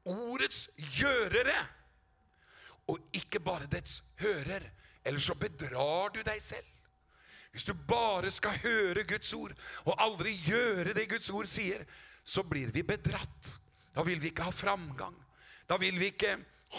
[0.05, 1.67] ordets gjørere',
[2.87, 4.61] og ikke bare dets hører.
[5.05, 6.67] Ellers så bedrar du deg selv.
[7.51, 9.51] Hvis du bare skal høre Guds ord
[9.85, 11.85] og aldri gjøre det Guds ord sier,
[12.23, 13.57] så blir vi bedratt.
[13.95, 15.15] Da vil vi ikke ha framgang.
[15.67, 16.37] Da vil vi ikke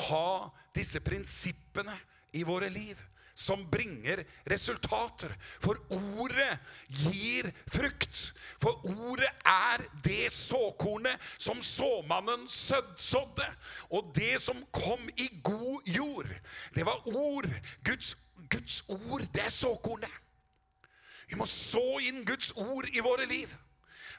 [0.08, 1.94] ha disse prinsippene
[2.32, 3.00] i våre liv
[3.34, 5.32] som bringer resultater.
[5.60, 8.32] For ordet gir frukt.
[8.60, 13.48] For ordet er det såkornet som såmannen sådde.
[13.90, 16.28] Og det som kom i god jord,
[16.74, 17.48] det var ord.
[17.84, 18.16] Guds,
[18.48, 20.12] Guds ord, det er såkornet.
[21.28, 23.48] Vi må så inn Guds ord i våre liv.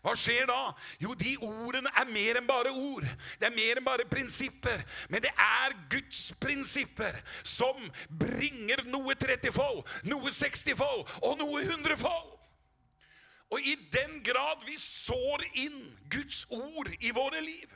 [0.04, 0.74] Hva skjer da?
[1.00, 3.08] Jo, de ordene er mer enn bare ord.
[3.40, 4.84] Det er mer enn bare prinsipper.
[5.08, 7.80] Men det er Guds prinsipper som
[8.20, 9.80] bringer noe 30-fold,
[10.12, 12.34] noe 60-fold og noe 100-fold.
[13.54, 15.80] Og i den grad vi sår inn
[16.12, 17.70] Guds ord i våre liv,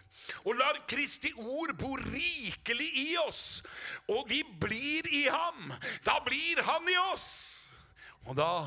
[0.44, 3.62] og lar Kristi ord bo rikelig i oss,
[4.10, 5.70] og de blir i ham,
[6.08, 7.28] da blir han i oss.
[8.26, 8.66] Og da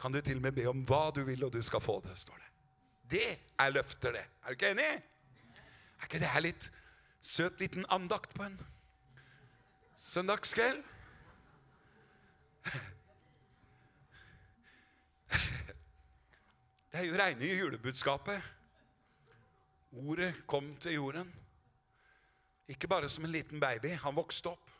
[0.00, 2.14] kan du til og med be om hva du vil, og du skal få det,
[2.18, 2.41] står det.
[3.12, 4.24] Det er løfter, det.
[4.42, 4.84] Er du ikke enig?
[6.00, 6.70] Er ikke det her litt
[7.20, 8.56] søt liten andakt på en
[10.00, 10.80] søndagskveld?
[16.92, 18.42] Det er jo reine julebudskapet.
[19.92, 21.34] Ordet kom til jorden.
[22.68, 23.94] Ikke bare som en liten baby.
[23.94, 24.70] Han vokste opp.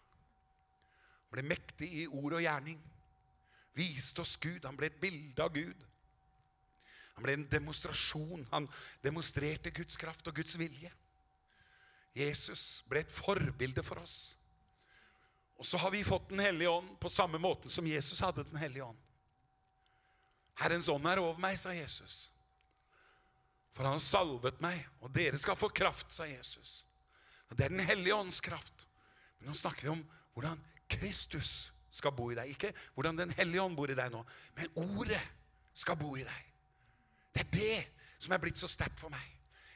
[1.33, 2.81] Ble mektig i ord og gjerning.
[3.77, 4.65] Viste oss Gud.
[4.65, 5.85] Han ble et bilde av Gud.
[7.15, 8.47] Han ble en demonstrasjon.
[8.53, 8.69] Han
[9.05, 10.93] demonstrerte Guds kraft og Guds vilje.
[12.17, 14.35] Jesus ble et forbilde for oss.
[15.61, 18.61] Og så har vi fått Den hellige ånd på samme måten som Jesus hadde Den
[18.61, 18.99] hellige ånd.
[20.61, 22.33] Herrens ånd er over meg, sa Jesus.
[23.73, 26.83] For han salvet meg, og dere skal få kraft, sa Jesus.
[27.49, 28.89] Og Det er Den hellige ånds kraft.
[29.39, 30.03] Men nå snakker vi om
[30.35, 32.53] hvordan Kristus skal bo i deg.
[32.53, 34.25] Ikke hvordan Den hellige ånd bor i deg nå,
[34.57, 35.23] men ordet
[35.75, 36.52] skal bo i deg.
[37.33, 37.79] Det er det
[38.23, 39.33] som er blitt så sterkt for meg.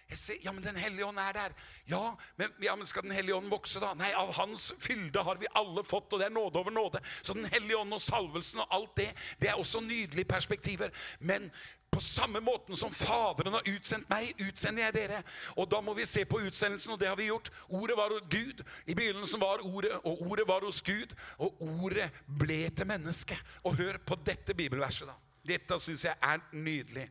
[0.06, 1.54] Jeg ser, ja, men Den hellige ånd er der.
[1.90, 3.90] Ja men, ja, men skal Den hellige ånd vokse, da?
[3.98, 7.00] Nei, av Hans fylde har vi alle fått, og det er nåde over nåde.
[7.22, 9.08] Så Den hellige ånd og salvelsen og alt det,
[9.42, 10.94] det er også nydelige perspektiver.
[11.18, 11.50] Men
[11.90, 15.20] på samme måten som Faderen har utsendt meg, utsender jeg dere.
[15.56, 17.50] Og da må vi se på utsendelsen, og det har vi gjort.
[17.68, 18.62] Ordet var Gud.
[18.86, 21.14] I begynnelsen var Ordet, og Ordet var hos Gud.
[21.38, 23.38] Og Ordet ble til menneske.
[23.64, 25.16] Og hør på dette bibelverset, da.
[25.46, 27.08] Dette syns jeg er nydelig.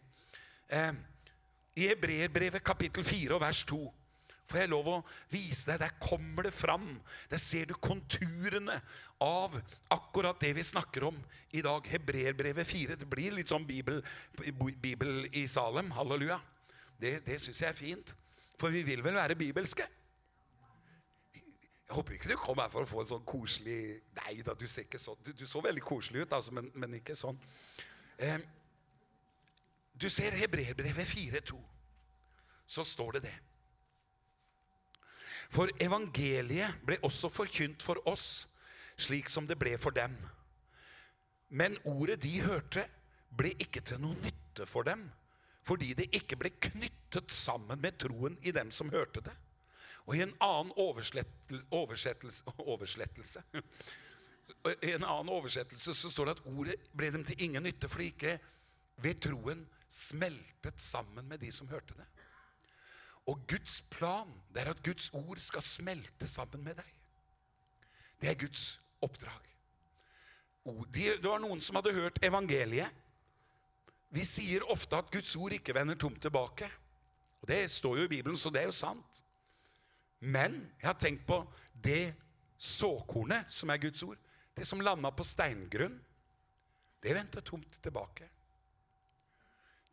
[0.69, 0.93] Eh,
[1.75, 3.79] I Hebreerbrevet kapittel 4 og vers 2
[4.45, 4.97] får jeg lov å
[5.31, 5.81] vise deg.
[5.81, 6.87] Der kommer det fram.
[7.31, 8.77] Der ser du konturene
[9.23, 9.57] av
[9.93, 11.17] akkurat det vi snakker om
[11.57, 11.85] i dag.
[11.89, 12.99] Hebreerbrevet 4.
[13.01, 14.03] Det blir litt sånn bibel,
[14.81, 15.91] bibel i Salem.
[15.97, 16.39] Halleluja.
[17.01, 18.15] Det, det syns jeg er fint.
[18.61, 19.87] For vi vil vel være bibelske?
[21.85, 24.65] Jeg håper ikke du kom her for å få en sånn koselig Nei da, du
[24.65, 25.19] ser ikke sånn.
[25.21, 27.37] Du, du så veldig koselig ut, altså, men, men ikke sånn.
[28.17, 28.39] Eh,
[29.95, 31.59] du ser Hebreerbrevet 4,2.
[32.67, 33.35] Så står det det.
[35.53, 38.47] For evangeliet ble også forkynt for oss,
[38.97, 40.15] slik som det ble for dem.
[41.49, 42.87] Men ordet de hørte,
[43.35, 45.05] ble ikke til noe nytte for dem,
[45.65, 49.35] fordi det ikke ble knyttet sammen med troen i dem som hørte det.
[50.05, 51.63] Og i en annen oversettelse,
[52.61, 53.43] oversettelse
[54.85, 58.11] I en annen oversettelse så står det at ordet ble dem til ingen nytte, fordi
[58.13, 58.35] ikke
[59.01, 62.07] ved troen smeltet sammen med de som hørte det.
[63.25, 66.91] Og Guds plan det er at Guds ord skal smelte sammen med deg.
[68.21, 69.51] Det er Guds oppdrag.
[70.93, 72.89] Det var noen som hadde hørt evangeliet.
[74.15, 76.69] Vi sier ofte at Guds ord ikke vender tomt tilbake.
[77.41, 79.23] Og Det står jo i Bibelen, så det er jo sant.
[80.19, 81.41] Men jeg har tenkt på
[81.83, 82.15] det
[82.57, 84.17] såkornet som er Guds ord.
[84.55, 85.99] Det som landa på steingrunn.
[87.03, 88.29] Det vendte tomt tilbake.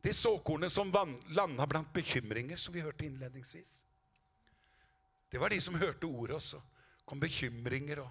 [0.02, 0.90] Det såkornene som
[1.30, 3.84] landa blant bekymringer, som vi hørte innledningsvis.
[5.30, 6.60] Det var de som hørte ordet også.
[7.04, 8.10] kom bekymringer og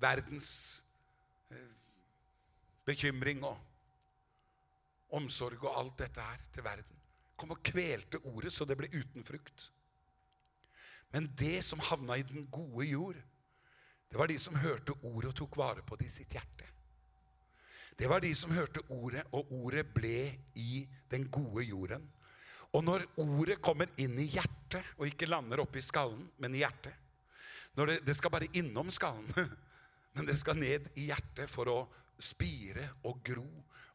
[0.00, 0.82] verdens
[1.50, 1.72] eh,
[2.84, 3.58] bekymring og
[5.18, 7.00] omsorg og alt dette her til verden.
[7.36, 9.70] Kom og kvelte ordet så det ble uten frukt.
[11.12, 13.18] Men det som havna i den gode jord,
[14.10, 16.75] det var de som hørte ordet og tok vare på det i sitt hjerte.
[17.96, 20.28] Det var de som hørte ordet, og ordet ble
[20.60, 22.04] i den gode jorden.
[22.76, 27.02] Og når ordet kommer inn i hjertet, og ikke lander oppi skallen, men i hjertet
[27.76, 29.28] det, det, skal bare innom skallen,
[30.16, 31.80] men det skal ned i hjertet for å
[32.16, 33.48] spire og gro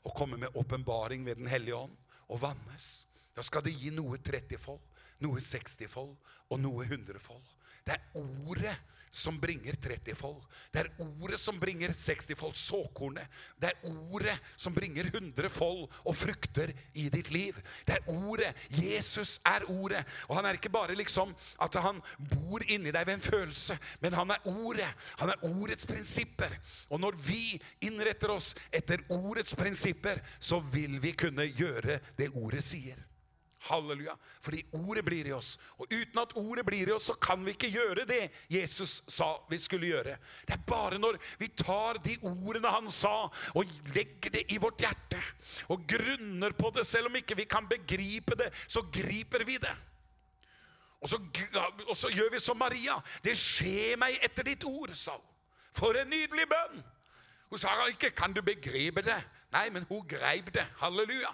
[0.06, 1.96] og komme med åpenbaring ved Den hellige ånd
[2.30, 3.08] og vannes.
[3.34, 4.82] Da skal det gi noe 30-fold,
[5.26, 6.14] noe 60-fold
[6.52, 7.42] og noe 100-fold.
[7.86, 8.76] Det er ordet
[9.12, 10.40] som bringer 30-fold.
[10.72, 13.28] Det er ordet som bringer 60-fold, såkornet.
[13.60, 17.60] Det er ordet som bringer 100-fold og frukter i ditt liv.
[17.86, 18.54] Det er ordet.
[18.72, 20.06] Jesus er ordet.
[20.30, 22.02] Og han er ikke bare liksom at han
[22.32, 24.90] bor inni deg ved en følelse, men han er ordet.
[25.20, 26.56] Han er ordets prinsipper.
[26.90, 32.64] Og når vi innretter oss etter ordets prinsipper, så vil vi kunne gjøre det ordet
[32.66, 33.11] sier.
[33.62, 34.16] Halleluja.
[34.42, 35.60] Fordi ordet blir i oss.
[35.78, 39.30] Og uten at ordet blir i oss, så kan vi ikke gjøre det Jesus sa
[39.50, 40.18] vi skulle gjøre.
[40.48, 44.82] Det er bare når vi tar de ordene han sa, og legger det i vårt
[44.82, 45.22] hjerte,
[45.70, 49.76] og grunner på det, selv om ikke vi kan begripe det, så griper vi det.
[51.02, 51.18] Og så,
[51.88, 52.98] og så gjør vi som Maria.
[53.26, 55.28] Det skjer meg etter ditt ord, sa hun.
[55.74, 56.82] For en nydelig bønn!
[57.52, 59.24] Hun sa ikke 'kan du begripe det'?
[59.52, 60.68] Nei, men hun greip det.
[60.78, 61.32] Halleluja.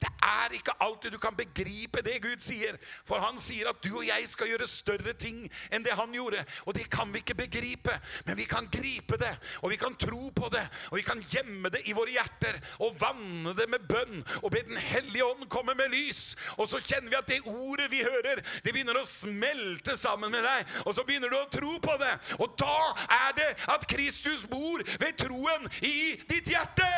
[0.00, 2.78] Det er ikke alltid du kan begripe det Gud sier.
[3.04, 6.40] For han sier at du og jeg skal gjøre større ting enn det han gjorde.
[6.64, 9.32] Og det kan vi ikke begripe, men vi kan gripe det.
[9.60, 10.64] Og vi kan tro på det.
[10.90, 14.24] Og vi kan gjemme det i våre hjerter og vanne det med bønn.
[14.40, 16.36] Og be Den hellige ånd komme med lys.
[16.56, 20.44] Og så kjenner vi at det ordet vi hører, det begynner å smelte sammen med
[20.46, 20.68] deg.
[20.84, 22.12] Og så begynner du å tro på det.
[22.38, 22.76] Og da
[23.18, 26.88] er det at Kristus bor ved troen i ditt hjerte.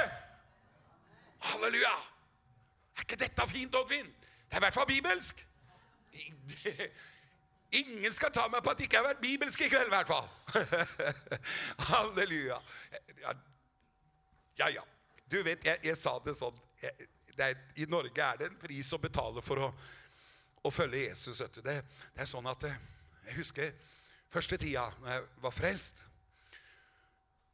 [1.52, 2.11] Halleluja.
[2.96, 4.06] Er ikke dette fint, Oddvin?
[4.06, 5.46] Det er i hvert fall bibelsk.
[7.80, 10.10] Ingen skal ta meg på at det ikke har vært bibelsk i kveld, i hvert
[10.10, 10.28] fall.
[11.88, 12.58] Halleluja.
[14.58, 14.84] Ja, ja.
[15.32, 18.58] Du vet, jeg, jeg sa det sånn jeg, det er, I Norge er det en
[18.60, 19.70] pris å betale for å,
[20.60, 21.40] å følge Jesus.
[21.40, 21.78] Det, det,
[22.20, 22.76] er sånn at eh,
[23.30, 23.72] Jeg husker
[24.32, 26.04] første tida når jeg var frelst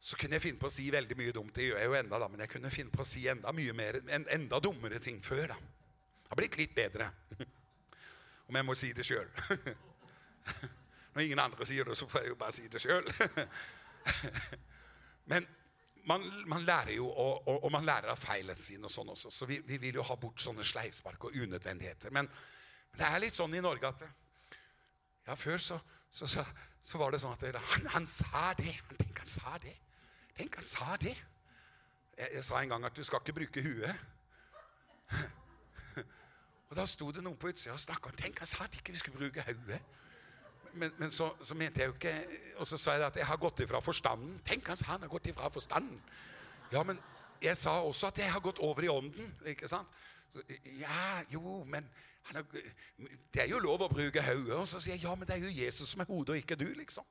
[0.00, 1.54] så kunne jeg finne på å si veldig mye dumt.
[1.54, 3.74] Det gjør jeg jo enda da, men jeg kunne finne på å si enda mye
[3.76, 5.48] mer, en, enda dummere ting før.
[5.50, 5.58] da.
[5.58, 7.10] Det har blitt litt bedre.
[8.48, 9.28] Om jeg må si det sjøl.
[11.14, 13.10] Når ingen andre sier det, så får jeg jo bare si det sjøl.
[15.32, 15.48] Men
[16.08, 19.32] man, man, lærer jo, og, og, og, man lærer av feilene sine, og sånn også,
[19.34, 22.14] så vi, vi, vil jo ha bort sånne sleivspark og unødvendigheter.
[22.14, 22.30] Men,
[22.96, 24.06] det er litt sånn i Norge at
[25.28, 25.76] ja, Før så,
[26.10, 26.44] så, så,
[26.80, 28.72] så var det sånn at han, han, sa det.
[28.88, 29.74] Han tenker han sa det.
[30.38, 31.16] Tenk, han sa det.
[32.18, 33.94] Jeg, jeg sa en gang at du skal ikke bruke huet.
[36.68, 38.12] Og Da sto det noen på utsida og snakka.
[38.16, 39.80] Tenk, han sa at ikke vi skulle bruke hodet.
[40.74, 42.12] Men, men så, så, mente jeg jo ikke
[42.60, 44.36] Og så sa jeg at jeg har gått ifra forstanden.
[44.44, 46.00] Tenk, han sa han har gått ifra forstanden.
[46.72, 47.00] Ja, men
[47.42, 49.34] jeg sa også at jeg har gått over i ånden.
[49.46, 49.88] ikke sant?
[50.78, 51.88] Ja, jo, men
[52.22, 52.44] har,
[53.34, 54.54] Det er jo lov å bruke hodet.
[54.54, 56.56] Og så sier jeg ja, men det er jo Jesus som er hodet, og ikke
[56.56, 57.04] du, liksom.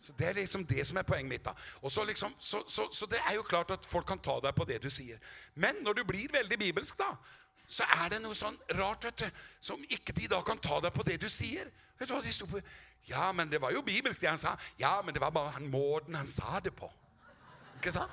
[0.00, 1.44] Så Det er liksom det som er poenget mitt.
[1.44, 1.52] da.
[1.82, 4.54] Og så, liksom, så, så, så, det er jo klart at folk kan ta deg
[4.56, 5.18] på det du sier.
[5.54, 7.12] Men når du blir veldig bibelsk, da,
[7.68, 10.92] så er det noe sånn rart vet du, som ikke de da kan ta deg
[10.92, 11.68] på det du sier.
[11.98, 12.62] Vet du hva de sto på?
[13.08, 14.56] Ja, men det var jo bibelsk, det han sa.
[14.78, 16.88] Ja, men det var bare han måten han sa det på.
[17.76, 18.10] Ikke sant?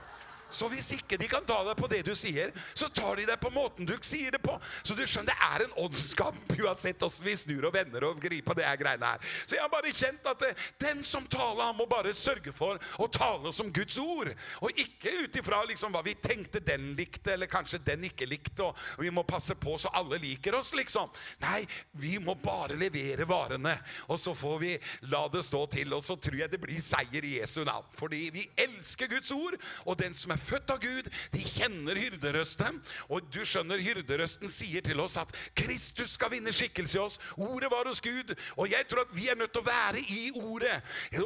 [0.50, 3.40] Så hvis ikke de kan ta deg på det du sier, så tar de deg
[3.42, 4.56] på måten du sier det på.
[4.84, 8.58] Så du skjønner, det er en åndskamp uansett hvordan vi snur og vender og griper
[8.58, 9.34] det her greiene her.
[9.46, 12.80] Så jeg har bare kjent at det, den som taler, han må bare sørge for
[13.02, 14.32] å tale som Guds ord.
[14.64, 18.70] Og ikke ut ifra liksom hva vi tenkte den likte, eller kanskje den ikke likte,
[18.70, 21.12] og vi må passe på så alle liker oss, liksom.
[21.44, 21.64] Nei,
[22.00, 23.76] vi må bare levere varene,
[24.08, 24.74] og så får vi
[25.12, 25.94] la det stå til.
[25.98, 27.88] Og så tror jeg det blir seier i Jesu navn.
[27.98, 32.00] Fordi vi elsker Guds ord, og den som er er født av Gud, de kjenner
[32.00, 32.80] hyrderøsten.
[33.10, 37.20] Og du skjønner, hyrderøsten sier til oss at Kristus skal vinne skikkelse i oss.
[37.36, 38.34] Ordet var hos Gud.
[38.56, 40.78] Og jeg tror at vi er nødt til å være i ordet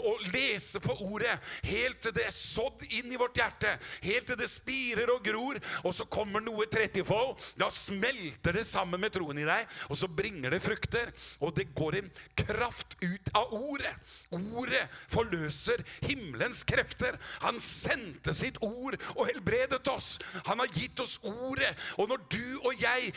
[0.01, 1.33] og lese på ordet
[1.65, 3.75] helt til det er sådd inn i vårt hjerte.
[4.05, 7.37] Helt til det spirer og gror, og så kommer noe trettifold.
[7.59, 11.11] Da smelter det sammen med troen i deg, og så bringer det frukter.
[11.41, 12.11] Og det går en
[12.43, 13.93] kraft ut av ordet.
[14.31, 17.17] Ordet forløser himmelens krefter.
[17.45, 20.19] Han sendte sitt ord og helbredet oss.
[20.45, 21.73] Han har gitt oss ordet.
[21.97, 23.13] Og når du og jeg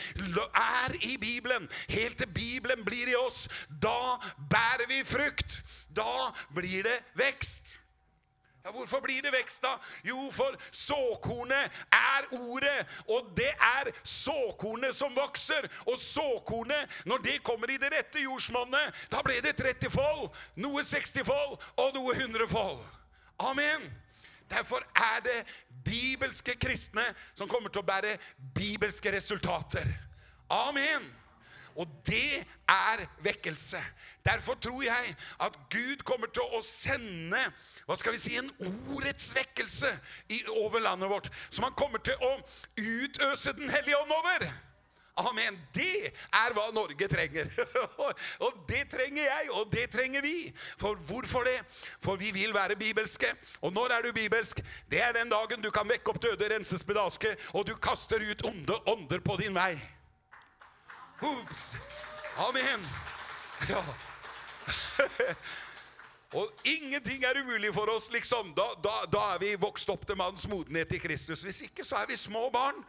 [0.55, 3.49] er i Bibelen, helt til Bibelen blir i oss,
[3.82, 4.18] da
[4.51, 5.62] bærer vi frukt.
[5.97, 7.80] Da blir det vekst.
[8.64, 9.76] Ja, Hvorfor blir det vekst, da?
[10.05, 12.87] Jo, for såkornet er ordet.
[13.09, 15.68] Og det er såkornet som vokser.
[15.87, 21.61] Og såkornet, når det kommer i det rette jordsmonnet, da ble det 30-fold, noe 60-fold
[21.76, 22.80] og noe 100-fold.
[23.39, 24.04] Amen.
[24.51, 25.41] Derfor er det
[25.85, 28.17] bibelske kristne som kommer til å bære
[28.57, 29.89] bibelske resultater.
[30.53, 31.07] Amen.
[31.75, 33.81] Og det er vekkelse.
[34.25, 37.41] Derfor tror jeg at Gud kommer til å sende
[37.85, 38.53] hva skal vi si, en
[38.95, 39.91] ordets vekkelse
[40.55, 41.33] over landet vårt.
[41.51, 42.37] Som han kommer til å
[42.79, 44.47] utøse Den hellige ånd over.
[45.17, 45.59] Amen.
[45.75, 47.51] Det er hva Norge trenger.
[48.45, 50.53] og det trenger jeg, og det trenger vi.
[50.81, 51.61] For hvorfor det?
[52.03, 53.31] For vi vil være bibelske.
[53.62, 54.61] Og når er du bibelsk?
[54.91, 58.43] Det er den dagen du kan vekke opp døde, rense spedalske, og du kaster ut
[58.45, 59.79] onde ånder på din vei.
[61.23, 61.77] Ups.
[62.49, 62.83] Amen.
[63.71, 63.85] Ja.
[66.35, 68.51] Og ingenting er umulig for oss, liksom.
[68.57, 71.45] Da, da, da, er vi vokst opp til manns modenhet i Kristus.
[71.47, 72.80] Hvis ikke, så er vi små barn.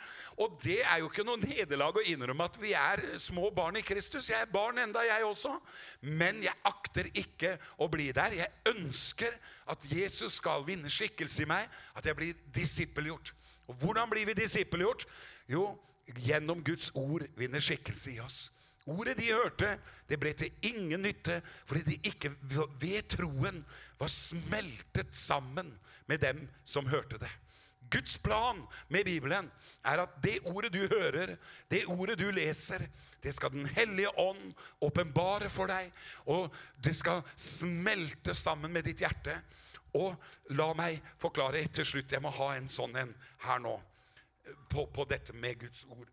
[0.41, 3.85] Og det er jo ikke noe nederlag å innrømme at vi er små barn i
[3.85, 4.31] Kristus.
[4.33, 5.53] Jeg er barn enda, jeg også.
[6.01, 8.33] Men jeg akter ikke å bli der.
[8.41, 9.37] Jeg ønsker
[9.69, 13.35] at Jesus skal vinne skikkelse i meg, at jeg blir disippelgjort.
[13.69, 15.05] Og hvordan blir vi disippelgjort?
[15.49, 15.69] Jo,
[16.25, 18.47] gjennom Guds ord vinner skikkelse i oss.
[18.86, 19.71] Ordet de hørte,
[20.09, 22.29] det ble til ingen nytte fordi de ikke
[22.81, 23.63] ved troen
[23.97, 25.71] var smeltet sammen
[26.05, 27.31] med dem som hørte det.
[27.89, 29.51] Guds plan med Bibelen
[29.83, 31.36] er at det ordet du hører,
[31.71, 32.88] det ordet du leser,
[33.23, 35.91] det skal Den hellige ånd åpenbare for deg,
[36.25, 39.39] og det skal smelte sammen med ditt hjerte.
[39.95, 40.13] Og
[40.49, 42.11] la meg forklare til slutt.
[42.11, 43.13] Jeg må ha en sånn en
[43.45, 43.77] her nå.
[44.69, 46.09] På, på dette med Guds ord.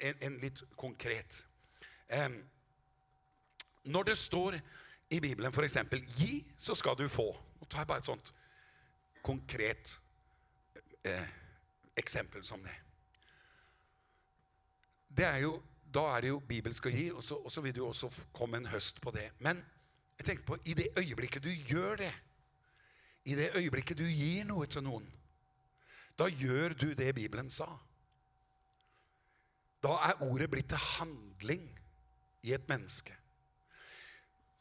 [0.00, 1.38] En, en litt konkret.
[3.84, 4.58] Når det står
[5.10, 5.76] i Bibelen f.eks.:
[6.16, 7.28] Gi, så skal du få.
[7.60, 8.32] Nå tar jeg bare et sånt
[9.22, 10.00] konkret
[11.04, 11.28] eh,
[11.96, 12.74] eksempel som det.
[15.16, 15.62] det er jo,
[15.94, 18.08] da er det jo bibelsk å gi, og så, og så vil det jo også
[18.32, 19.28] komme en høst på det.
[19.44, 19.60] Men
[20.18, 22.12] jeg tenker på i det øyeblikket du gjør det,
[23.24, 25.04] i det øyeblikket du gir noe til noen,
[26.18, 27.68] da gjør du det Bibelen sa.
[29.82, 31.68] Da er ordet blitt til handling
[32.42, 33.14] i et menneske.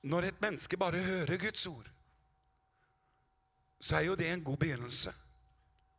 [0.04, 1.90] Når et menneske bare hører Guds ord,
[3.82, 5.14] så er jo det en god begynnelse.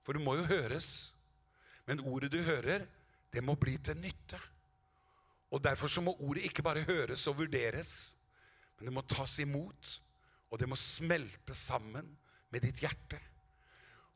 [0.02, 1.14] For det må jo høres.
[1.86, 2.86] Men ordet du hører,
[3.32, 4.38] det må bli til nytte.
[5.50, 8.16] Og Derfor så må ordet ikke bare høres og vurderes,
[8.78, 9.90] men det må tas imot,
[10.50, 12.08] og det må smelte sammen
[12.50, 13.18] med ditt hjerte.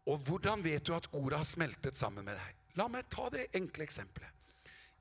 [0.07, 2.63] Og hvordan vet du at ordet har smeltet sammen med deg?
[2.79, 4.31] La meg ta det enkle eksempelet.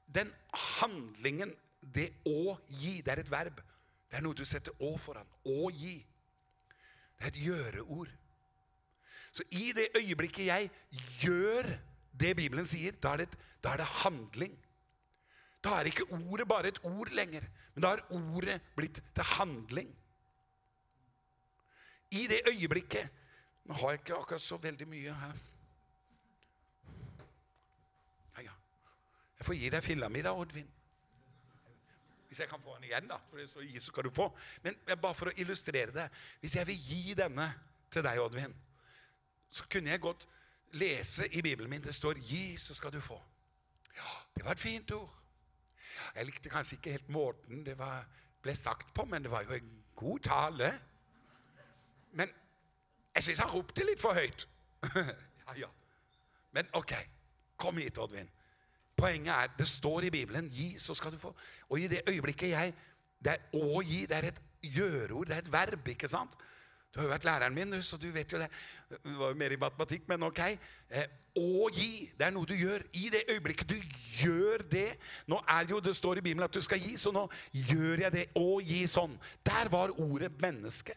[0.05, 0.31] Den
[0.79, 1.53] handlingen
[1.93, 3.61] det å gi, det er et verb.
[4.09, 5.27] Det er noe du setter å foran.
[5.45, 5.97] Å gi.
[7.15, 8.11] Det er et gjøreord.
[9.35, 10.69] Så i det øyeblikket jeg
[11.21, 11.67] gjør
[12.15, 14.55] det Bibelen sier, da er det, da er det handling.
[15.65, 19.91] Da er ikke ordet bare et ord lenger, men da har ordet blitt til handling.
[22.15, 23.21] I det øyeblikket
[23.65, 25.37] Nå har jeg ikke akkurat så veldig mye her.
[29.45, 30.67] Jeg får gi deg filla mi, da, Oddvin.
[32.35, 33.15] Hvis jeg kan få den igjen, da.
[33.29, 34.25] For det står gi, så skal du få.
[34.63, 36.09] Men bare for å illustrere det.
[36.41, 37.45] Hvis jeg vil gi denne
[37.95, 38.55] til deg, Oddvin,
[39.55, 40.25] så kunne jeg godt
[40.75, 41.83] lese i Bibelen min.
[41.83, 43.21] Det står 'gi, så skal du få'.
[43.95, 45.15] Ja, det var et fint ord.
[46.15, 48.03] Jeg likte kanskje ikke helt måten det var,
[48.41, 50.73] ble sagt på, men det var jo en god tale.
[52.11, 52.29] Men
[53.15, 54.47] jeg syns han ropte litt for høyt.
[55.47, 55.71] ja, ja.
[56.51, 56.93] Men ok,
[57.55, 58.29] kom hit, Oddvin.
[58.95, 61.33] Poenget er, det står i Bibelen 'gi, så skal du få'.
[61.69, 62.73] Og i det øyeblikket jeg
[63.25, 64.05] Det er å gi.
[64.05, 65.87] Det er et gjøreord, det er et verb.
[65.87, 66.35] ikke sant?
[66.95, 68.47] Du har jo vært læreren min, så du vet jo det.
[68.89, 70.39] Det var jo mer i matematikk, men ok.
[70.89, 72.85] Eh, å gi, det er noe du gjør.
[72.93, 73.75] I det øyeblikket du
[74.21, 77.25] gjør det Nå er jo, det står i Bibelen at du skal gi, så nå
[77.51, 78.23] gjør jeg det.
[78.39, 79.17] Å gi sånn.
[79.43, 80.95] Der var ordet menneske.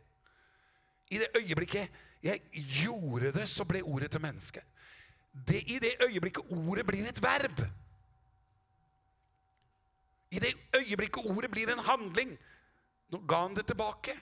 [1.11, 1.90] I det øyeblikket
[2.22, 4.62] jeg gjorde det, så ble ordet til menneske.
[5.34, 7.66] Det, I det øyeblikket ordet blir et verb.
[10.31, 12.39] I det øyeblikket ordet blir en handling
[13.09, 14.12] Nå ga han det tilbake.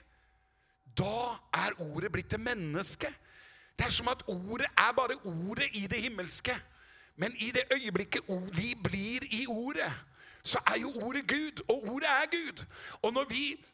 [0.97, 3.09] Da er ordet blitt til menneske.
[3.75, 6.55] Det er som at ordet er bare ordet i det himmelske.
[7.15, 8.21] Men i det øyeblikket
[8.55, 9.91] vi blir i ordet,
[10.47, 12.63] så er jo ordet Gud, og ordet er Gud.
[13.01, 13.65] Og når vi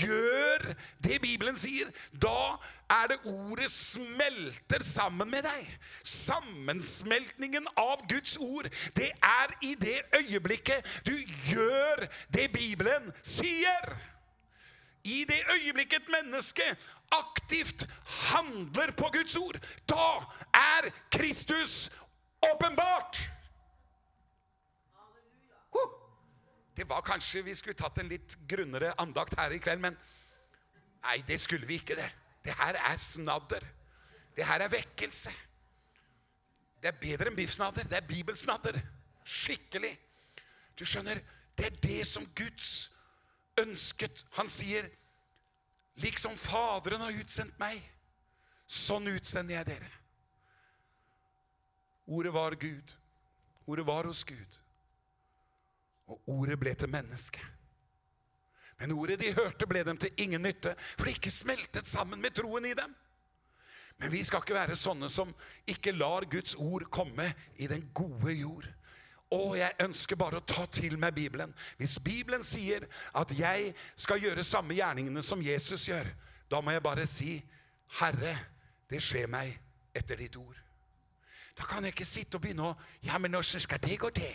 [0.00, 0.74] gjør
[1.04, 1.90] det Bibelen sier,
[2.22, 2.56] da
[2.90, 5.66] er det ordet smelter sammen med deg.
[6.06, 11.16] Sammensmeltningen av Guds ord, det er i det øyeblikket du
[11.50, 13.92] gjør det Bibelen sier.
[15.04, 16.64] I det øyeblikket et menneske
[17.10, 19.56] aktivt handler på Guds ord,
[19.88, 20.08] da
[20.54, 21.90] er Kristus
[22.52, 23.30] åpenbart.
[26.80, 29.96] Det var kanskje vi skulle tatt en litt grunnere andakt her i kveld, men
[31.04, 31.96] nei, det skulle vi ikke.
[31.98, 32.08] Det
[32.44, 33.66] Det her er snadder.
[34.36, 35.32] Det her er vekkelse.
[36.80, 37.84] Det er bedre enn biffsnadder.
[37.84, 38.78] Det er bibelsnadder.
[39.24, 39.92] Skikkelig.
[40.78, 41.20] Du skjønner,
[41.58, 42.90] det er det som Guds
[43.60, 44.24] ønsket.
[44.32, 44.88] Han sier,
[45.96, 47.82] 'Liksom Faderen har utsendt meg,
[48.66, 49.92] sånn utsender jeg dere'.
[52.06, 52.96] Ordet var Gud.
[53.66, 54.58] Ordet var hos Gud.
[56.10, 57.42] Og ordet ble til menneske.
[58.80, 62.34] Men ordet de hørte, ble dem til ingen nytte, for det ikke smeltet sammen med
[62.34, 62.94] troen i dem.
[64.00, 65.34] Men vi skal ikke være sånne som
[65.68, 67.26] ikke lar Guds ord komme
[67.60, 68.64] i den gode jord.
[69.30, 71.52] Og jeg ønsker bare å ta til meg Bibelen.
[71.78, 76.08] Hvis Bibelen sier at jeg skal gjøre samme gjerningene som Jesus gjør,
[76.50, 77.44] da må jeg bare si,
[78.00, 78.38] 'Herre,
[78.90, 79.60] det skjer meg
[79.94, 80.58] etter ditt ord'.
[81.58, 84.34] Da kan jeg ikke sitte og begynne å Ja, men åssen skal det gå til?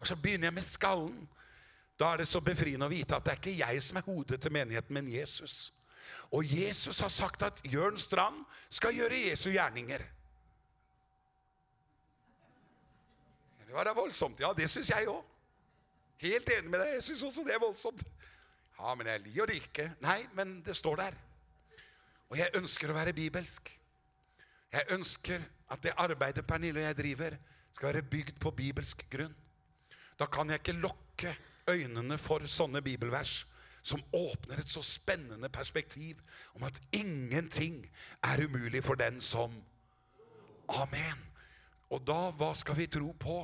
[0.00, 1.28] Og så begynner jeg med skallen.
[1.98, 4.38] Da er det så befriende å vite at det er ikke jeg som er hodet
[4.40, 5.72] til menigheten, men Jesus.
[6.30, 10.04] Og Jesus har sagt at Jørn Strand skal gjøre Jesu gjerninger.
[13.66, 14.40] Det var da voldsomt.
[14.40, 15.24] Ja, det syns jeg òg.
[16.22, 16.94] Helt enig med deg.
[16.96, 18.04] Jeg syns også det er voldsomt.
[18.78, 19.88] Ja, men jeg liker det ikke.
[20.00, 21.18] Nei, men det står der.
[22.30, 23.68] Og jeg ønsker å være bibelsk.
[24.72, 27.36] Jeg ønsker at det arbeidet Pernille og jeg driver,
[27.72, 29.34] skal være bygd på bibelsk grunn.
[30.18, 31.36] Da kan jeg ikke lukke
[31.68, 33.44] øynene for sånne bibelvers
[33.88, 36.18] som åpner et så spennende perspektiv
[36.58, 37.84] om at ingenting
[38.26, 39.54] er umulig for den som
[40.68, 41.22] Amen.
[41.88, 43.38] Og da, hva skal vi tro på?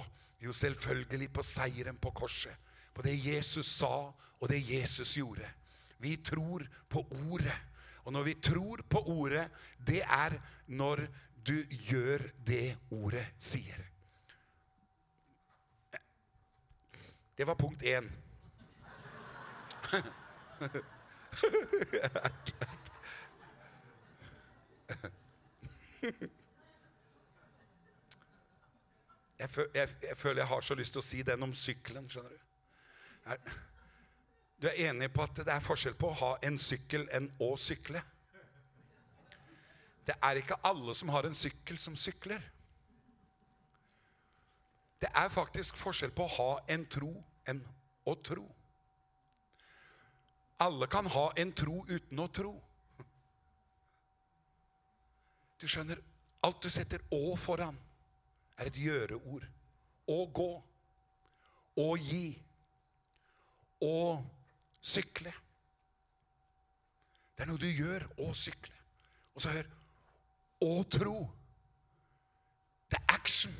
[0.44, 2.52] Jo, selvfølgelig på seieren på korset.
[2.92, 5.48] På det Jesus sa, og det Jesus gjorde.
[5.98, 7.56] Vi tror på ordet.
[8.04, 9.48] Og når vi tror på ordet,
[9.86, 11.06] det er når
[11.46, 11.56] du
[11.88, 13.93] gjør det ordet sier.
[17.36, 18.12] Det var punkt én.
[29.38, 32.06] Jeg, jeg, jeg, føler jeg har så lyst til å si den om sykkelen.
[32.10, 32.38] skjønner Du
[34.62, 37.56] Du er enig på at det er forskjell på å ha en sykkel enn å
[37.60, 38.00] sykle?
[40.06, 42.40] Det er ikke alle som har en sykkel, som sykler.
[45.04, 47.10] Det er faktisk forskjell på å ha en tro
[47.50, 47.58] enn
[48.08, 48.44] å tro.
[50.64, 52.52] Alle kan ha en tro uten å tro.
[55.60, 56.00] Du skjønner,
[56.40, 57.76] alt du setter 'å' foran,
[58.56, 59.44] er et gjøreord.
[60.08, 60.62] Å gå.
[61.76, 62.40] Å gi.
[63.84, 64.24] å
[64.80, 65.32] sykle.
[67.36, 68.72] Det er noe du gjør å sykle.
[69.34, 69.68] Og så hør
[70.64, 71.18] å tro.
[72.88, 73.52] Det er action.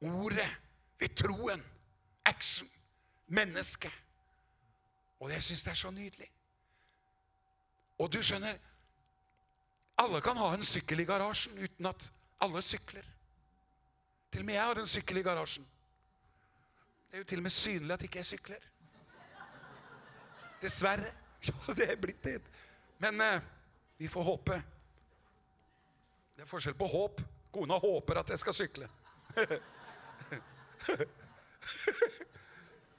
[0.00, 0.48] Ordet
[0.98, 1.64] ved troen.
[2.24, 2.68] Action.
[3.26, 3.90] Menneske.
[5.20, 6.30] Og jeg syns det er så nydelig.
[7.98, 8.58] Og du skjønner
[9.98, 13.02] Alle kan ha en sykkel i garasjen uten at alle sykler.
[14.30, 15.64] Til og med jeg har en sykkel i garasjen.
[17.08, 18.68] Det er jo til og med synlig at ikke jeg sykler.
[20.62, 21.14] Dessverre.
[21.46, 22.40] Ja, det er blitt det.
[22.98, 23.42] Men eh,
[23.98, 24.56] vi får håpe.
[26.34, 27.20] Det er forskjell på håp.
[27.54, 28.88] Kona håper at jeg skal sykle.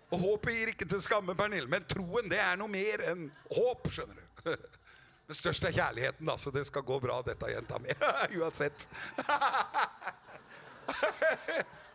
[0.09, 3.89] Og håpet gir ikke til skamme, Pernille, men troen det er noe mer enn håp.
[3.93, 4.23] skjønner du.
[5.29, 7.93] Den største er kjærligheten, da, så det skal gå bra, dette jenta mi.
[8.39, 8.87] Uansett.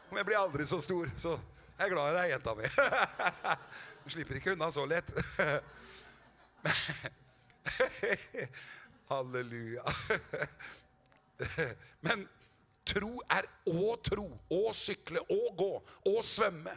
[0.07, 1.33] Om jeg blir aldri så stor, så
[1.75, 2.71] jeg er glad i deg, jenta mi.
[4.05, 5.11] Du slipper ikke unna så lett.
[9.11, 9.83] Halleluja.
[12.07, 12.29] Men
[12.87, 15.71] tro er å tro, å sykle, å gå,
[16.11, 16.75] å svømme,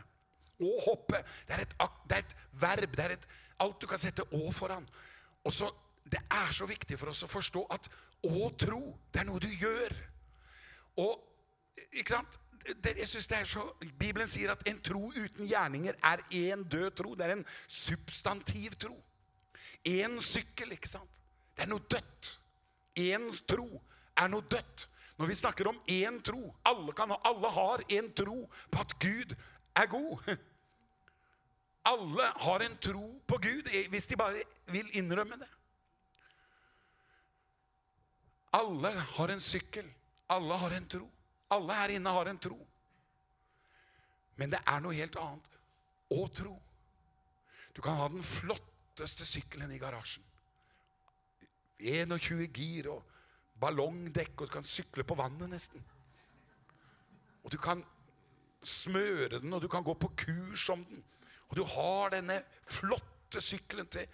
[0.63, 1.21] å hoppe.
[1.47, 1.75] Det er et,
[2.07, 2.95] det er et verb.
[2.95, 3.27] Det er et,
[3.63, 4.87] alt du kan sette å foran.
[5.43, 5.69] Og så,
[6.07, 7.89] Det er så viktig for oss å forstå at
[8.23, 8.79] å tro,
[9.11, 9.91] det er noe du gjør.
[11.03, 11.19] Og
[11.91, 12.37] ikke sant?
[12.63, 13.65] Det, jeg synes det er så,
[13.99, 17.11] Bibelen sier at en tro uten gjerninger er én død tro.
[17.15, 18.95] Det er en substantiv tro.
[19.87, 21.21] Én sykkel, ikke sant?
[21.55, 22.31] Det er noe dødt.
[23.03, 23.67] Én tro
[24.17, 24.87] er noe dødt.
[25.17, 28.37] Når vi snakker om én tro Alle, kan, alle har en tro
[28.71, 29.35] på at Gud
[29.75, 30.37] er god.
[31.87, 35.47] Alle har en tro på Gud hvis de bare vil innrømme det.
[38.57, 39.87] Alle har en sykkel.
[40.29, 41.05] Alle har en tro.
[41.49, 42.57] Alle her inne har en tro.
[44.35, 45.47] Men det er noe helt annet
[46.13, 46.55] å tro.
[47.73, 50.25] Du kan ha den flotteste sykkelen i garasjen.
[51.79, 53.16] 21 gir og
[53.61, 55.83] ballongdekk, og du kan sykle på vannet nesten.
[57.43, 57.83] Og du kan
[58.63, 61.03] smøre den, og du kan gå på kurs om den.
[61.47, 64.07] Og du har denne flotte sykkelen til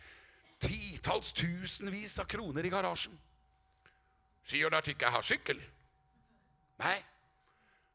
[0.62, 3.16] titalls tusenvis av kroner i garasjen.
[4.48, 5.60] Sier du at du ikke har sykkel?
[6.84, 6.98] Nei.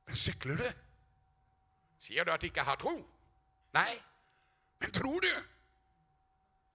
[0.08, 0.68] Men sykler du?
[2.02, 2.94] Sier du at du ikke har tro?
[3.76, 3.90] Nei.
[4.80, 5.30] Men tror du?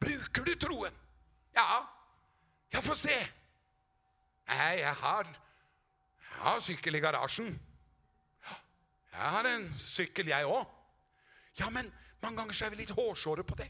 [0.03, 0.99] Bruker du troen?
[1.55, 1.65] Ja.
[2.73, 3.15] Ja, få se.
[4.47, 5.29] Nei, jeg har,
[6.19, 7.53] jeg har sykkel i garasjen.
[9.13, 10.65] Jeg har en sykkel, jeg òg.
[11.59, 11.91] Ja, men
[12.21, 13.69] mange ganger så er vi litt hårsåre på det.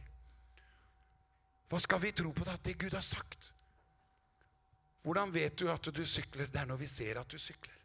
[1.70, 2.56] Hva skal vi tro på da?
[2.64, 3.52] Det Gud har sagt.
[5.04, 6.48] Hvordan vet du at du sykler?
[6.48, 7.80] Det er når vi ser at du sykler.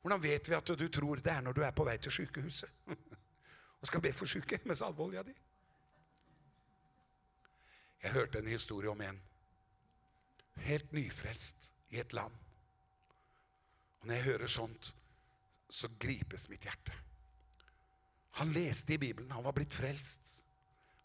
[0.00, 2.70] Hvordan vet vi at du tror det er når du er på vei til sykehuset
[3.80, 5.34] og skal be for syke med salveolja di?
[8.02, 9.20] Jeg hørte en historie om en
[10.56, 12.34] helt nyfrelst i et land.
[14.00, 14.94] Og Når jeg hører sånt,
[15.70, 16.92] så gripes mitt hjerte.
[18.38, 20.44] Han leste i Bibelen, han var blitt frelst.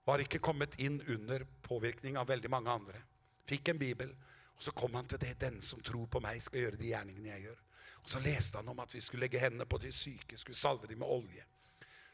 [0.05, 3.01] Var ikke kommet inn under påvirkning av veldig mange andre.
[3.49, 4.11] Fikk en bibel,
[4.55, 5.33] og så kom han til det.
[5.41, 7.61] Den som tror på meg, skal gjøre de gjerningene jeg gjør.
[8.03, 10.87] Og Så leste han om at vi skulle legge hendene på de syke, skulle salve
[10.87, 11.45] dem med olje.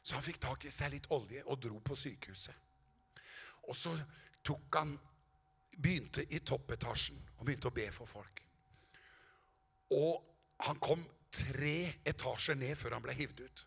[0.04, 2.56] Så han fikk tak i seg litt olje og dro på sykehuset.
[3.68, 3.96] Og så
[4.44, 5.00] tok han
[5.82, 8.42] Begynte i toppetasjen og begynte å be for folk.
[9.92, 10.24] Og
[10.66, 13.64] han kom tre etasjer ned før han ble hivd ut.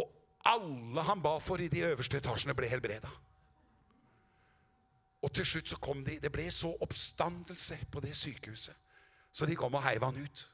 [0.00, 0.10] Og
[0.50, 3.10] alle han ba for i de øverste etasjene, ble helbreda.
[5.24, 8.74] Og til slutt så kom de Det ble så oppstandelse på det sykehuset,
[9.32, 10.50] så de kom og heiv han ut.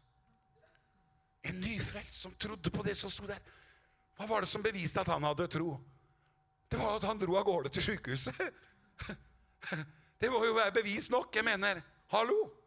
[1.44, 3.40] En nyfrelst som trodde på det som sto der.
[4.16, 5.78] Hva var det som beviste at han hadde tro?
[6.70, 8.36] Det var at han dro av gårde til sykehuset.
[10.20, 11.32] Det må jo være bevis nok.
[11.34, 11.80] Jeg mener,
[12.12, 12.59] hallo!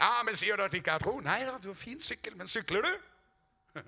[0.00, 1.18] Ja, men sier du at du ikke har tro?
[1.24, 2.92] Nei da, du har fin sykkel, men sykler du?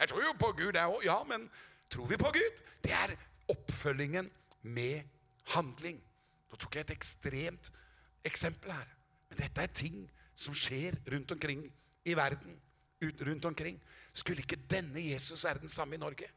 [0.00, 1.04] Jeg tror jo på Gud, jeg òg.
[1.06, 1.44] Ja, men
[1.92, 2.62] tror vi på Gud?
[2.82, 3.12] Det er
[3.52, 4.30] oppfølgingen
[4.62, 5.04] med
[5.52, 6.00] handling.
[6.50, 7.70] Nå tok jeg et ekstremt
[8.26, 8.88] eksempel her.
[9.30, 10.00] Men dette er ting
[10.34, 11.62] som skjer rundt omkring
[12.04, 12.58] i verden.
[13.02, 13.78] rundt omkring.
[14.12, 16.28] Skulle ikke denne Jesus være den samme i Norge?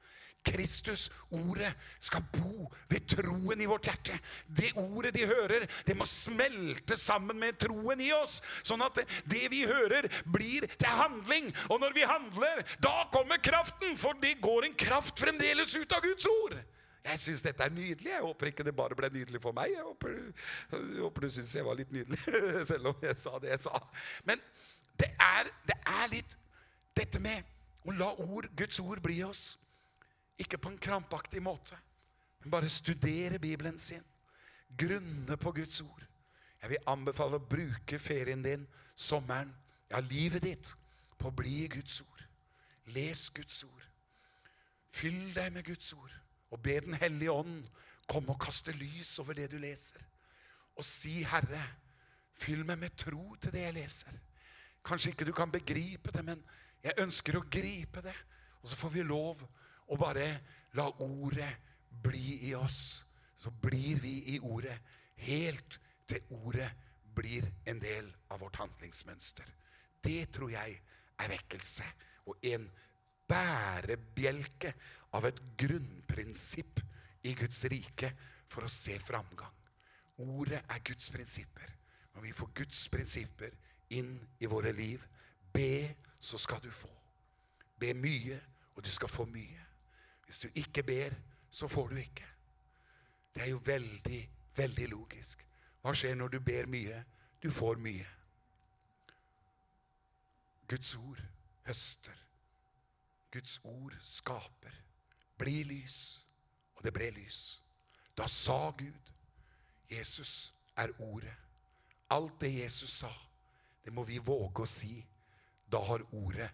[0.45, 4.19] Kristus, ordet, skal bo ved troen i vårt hjerte.
[4.45, 8.37] Det ordet de hører, det må smelte sammen med troen i oss.
[8.65, 11.49] Sånn at det vi hører, blir til handling.
[11.69, 13.97] Og når vi handler, da kommer kraften.
[13.99, 16.57] For det går en kraft fremdeles ut av Guds ord.
[17.05, 18.11] Jeg syns dette er nydelig.
[18.11, 19.75] Jeg håper ikke det bare ble nydelig for meg.
[19.75, 20.15] Jeg håper,
[20.71, 22.21] jeg håper du syns jeg var litt nydelig,
[22.71, 23.81] selv om jeg sa det jeg sa.
[24.25, 24.41] Men
[24.97, 26.37] det er, det er litt
[26.97, 27.45] dette med
[27.85, 29.51] å la ord, Guds ord bli oss
[30.39, 31.77] Ikke på en krampaktig måte,
[32.41, 34.03] men bare studere Bibelen sin.
[34.77, 36.03] Grunne på Guds ord.
[36.61, 38.65] Jeg vil anbefale å bruke ferien din,
[38.95, 39.53] sommeren,
[39.91, 40.73] ja, livet ditt,
[41.17, 42.23] på å bli Guds ord.
[42.95, 43.87] Les Guds ord.
[44.91, 46.11] Fyll deg med Guds ord,
[46.51, 47.67] og be Den hellige ånd
[48.07, 50.01] komme og kaste lys over det du leser.
[50.75, 51.61] Og si, Herre,
[52.35, 54.17] fyll meg med tro til det jeg leser.
[54.85, 56.41] Kanskje ikke du kan begripe det, men
[56.83, 58.15] jeg ønsker å gripe det.
[58.61, 59.41] Og så får vi lov
[59.91, 60.27] å bare
[60.77, 61.51] la ordet
[62.03, 63.03] bli i oss.
[63.37, 64.77] Så blir vi i ordet
[65.27, 66.69] helt til ordet
[67.15, 69.47] blir en del av vårt handlingsmønster.
[70.03, 70.79] Det tror jeg
[71.21, 71.85] er vekkelse
[72.29, 72.65] og en
[73.29, 74.73] bærebjelke
[75.17, 76.81] av et grunnprinsipp
[77.25, 78.11] i Guds rike
[78.51, 79.53] for å se framgang.
[80.25, 81.71] Ordet er Guds prinsipper.
[82.15, 83.55] Når vi får Guds prinsipper
[83.97, 85.01] inn i våre liv,
[85.53, 86.91] be, så skal du få.
[87.79, 88.39] Be mye,
[88.75, 89.64] og du skal få mye.
[90.25, 91.13] Hvis du ikke ber,
[91.49, 92.25] så får du ikke.
[93.35, 94.21] Det er jo veldig,
[94.55, 95.45] veldig logisk.
[95.81, 97.03] Hva skjer når du ber mye?
[97.43, 98.07] Du får mye.
[100.67, 101.21] Guds ord
[101.67, 102.15] høster.
[103.31, 104.81] Guds ord skaper.
[105.37, 106.25] Bli lys.
[106.75, 107.61] Og det ble lys.
[108.17, 109.11] Da sa Gud
[109.91, 111.35] Jesus er ordet.
[112.09, 113.11] Alt det Jesus sa,
[113.85, 114.97] det må vi våge å si.
[115.71, 116.49] Da har ordet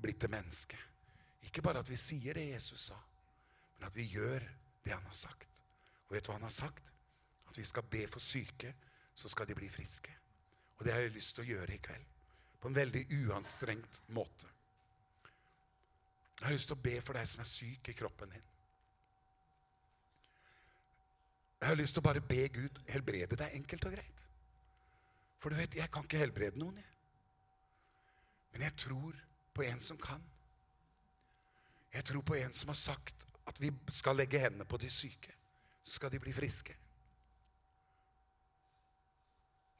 [0.00, 0.78] blitt til menneske.
[1.42, 2.98] Ikke bare at vi sier det Jesus sa,
[3.78, 4.44] men at vi gjør
[4.84, 5.62] det han har sagt.
[6.08, 6.92] Og vet du hva han har sagt?
[7.48, 8.74] At vi skal be for syke,
[9.14, 10.12] så skal de bli friske.
[10.78, 12.06] Og det har jeg lyst til å gjøre i kveld.
[12.58, 14.50] På en veldig uanstrengt måte.
[16.38, 18.46] Jeg har lyst til å be for deg som er syk i kroppen din.
[21.58, 24.24] Jeg har lyst til å bare be Gud helbrede deg enkelt og greit.
[25.42, 26.94] For du vet, jeg kan ikke helbrede noen, jeg.
[28.52, 29.18] Men jeg tror
[29.54, 30.22] på en som kan.
[31.92, 35.32] Jeg tror på en som har sagt at vi skal legge hendene på de syke.
[35.82, 36.76] Så skal de bli friske.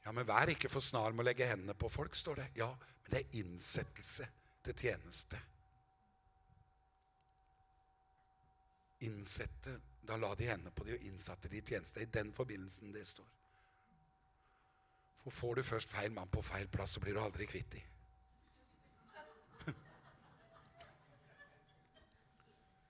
[0.05, 2.47] Ja, men vær ikke for snar med å legge hendene på folk, står det.
[2.57, 4.25] Ja, men det er innsettelse
[4.65, 5.41] til tjeneste.
[9.05, 9.79] Innsette
[10.09, 12.01] Da la de hendene på de og innsatte de i tjeneste.
[12.01, 13.27] I den forbindelsen det står.
[15.21, 17.83] For får du først feil mann på feil plass, så blir du aldri kvitt de.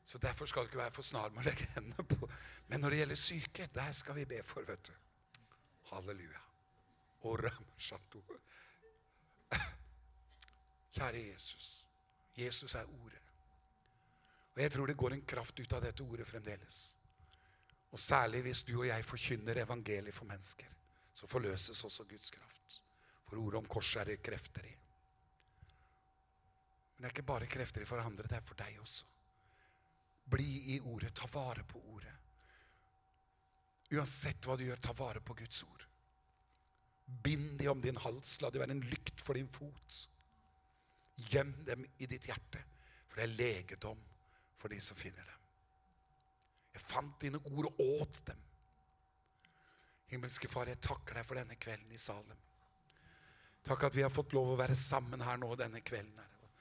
[0.10, 2.26] Så Derfor skal du ikke være for snar med å legge hendene på.
[2.68, 4.96] Men når det gjelder syke, der skal vi be for, vet du.
[5.92, 6.42] Halleluja.
[10.98, 11.68] Kjære Jesus.
[12.38, 13.22] Jesus er ordet.
[14.56, 16.80] Og jeg tror det går en kraft ut av dette ordet fremdeles.
[17.92, 20.74] Og særlig hvis du og jeg forkynner evangeliet for mennesker,
[21.14, 22.82] så forløses også Guds kraft.
[23.30, 24.74] For ordet om korset er det krefter i.
[26.98, 29.19] Men det er ikke bare krefter i for andre, det er for deg også.
[30.30, 31.14] Bli i ordet.
[31.16, 32.16] Ta vare på ordet.
[33.90, 35.86] Uansett hva du gjør, ta vare på Guds ord.
[37.24, 40.04] Bind de om din hals, la de være en lykt for din fot.
[41.32, 42.62] Gjem dem i ditt hjerte,
[43.10, 44.04] for det er legedom
[44.62, 45.40] for de som finner dem.
[46.76, 48.46] Jeg fant dine ord og åt dem.
[50.14, 52.46] Himmelske Far, jeg takker deg for denne kvelden i Salem.
[53.66, 56.18] Takk at vi har fått lov å være sammen her nå denne kvelden.
[56.18, 56.52] Herre,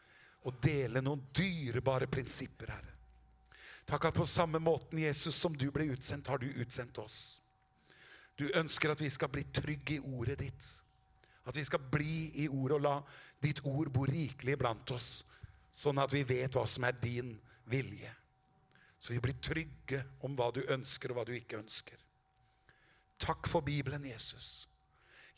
[0.49, 2.98] og dele noen dyrebare prinsipper, Herre.
[3.89, 7.41] Takk at på samme måten, Jesus, som du ble utsendt, har du utsendt oss.
[8.37, 10.67] Du ønsker at vi skal bli trygge i ordet ditt.
[11.49, 12.97] At vi skal bli i ordet og la
[13.41, 15.25] ditt ord bo rikelig blant oss,
[15.73, 17.33] sånn at vi vet hva som er din
[17.71, 18.13] vilje.
[18.99, 21.97] Så vi blir trygge om hva du ønsker, og hva du ikke ønsker.
[23.19, 24.69] Takk for Bibelen, Jesus.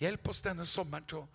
[0.01, 1.29] Hjelp oss denne sommeren til å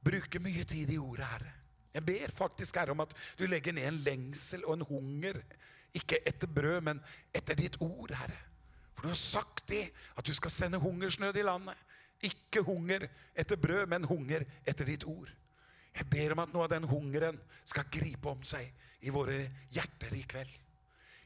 [0.00, 1.54] bruke mye tid i ordet, Herre.
[1.92, 5.42] Jeg ber faktisk, Herre, om at du legger ned en lengsel og en hunger
[5.94, 7.00] ikke etter brød, men
[7.34, 8.38] etter ditt ord, Herre.
[8.94, 11.76] For du har sagt det, at du skal sende hungersnød i landet.
[12.26, 15.30] Ikke hunger etter brød, men hunger etter ditt ord.
[15.94, 18.68] Jeg ber om at noe av den hungeren skal gripe om seg
[19.06, 19.38] i våre
[19.74, 20.50] hjerter i kveld.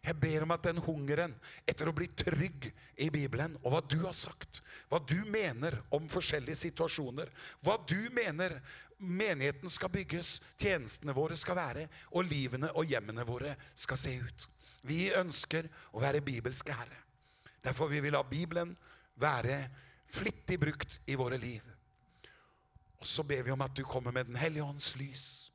[0.03, 1.35] Jeg ber om at den hungeren
[1.69, 2.67] etter å bli trygg
[2.99, 4.59] i Bibelen, og hva du har sagt,
[4.91, 7.29] hva du mener om forskjellige situasjoner,
[7.63, 8.57] hva du mener
[8.99, 14.47] menigheten skal bygges, tjenestene våre skal være, og livene og hjemmene våre skal se ut.
[14.83, 16.99] Vi ønsker å være bibelske herre.
[17.63, 18.75] Derfor vi vil la Bibelen
[19.23, 19.61] være
[20.11, 21.63] flittig brukt i våre liv.
[22.99, 25.53] Og så ber vi om at du kommer med Den hellige ånds lys.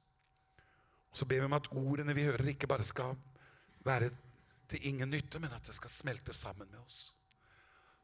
[1.12, 3.16] Og så ber vi om at ordene vi hører, ikke bare skal
[3.84, 4.12] være
[4.68, 7.13] til ingen nytte, men at det skal smelte sammen med oss.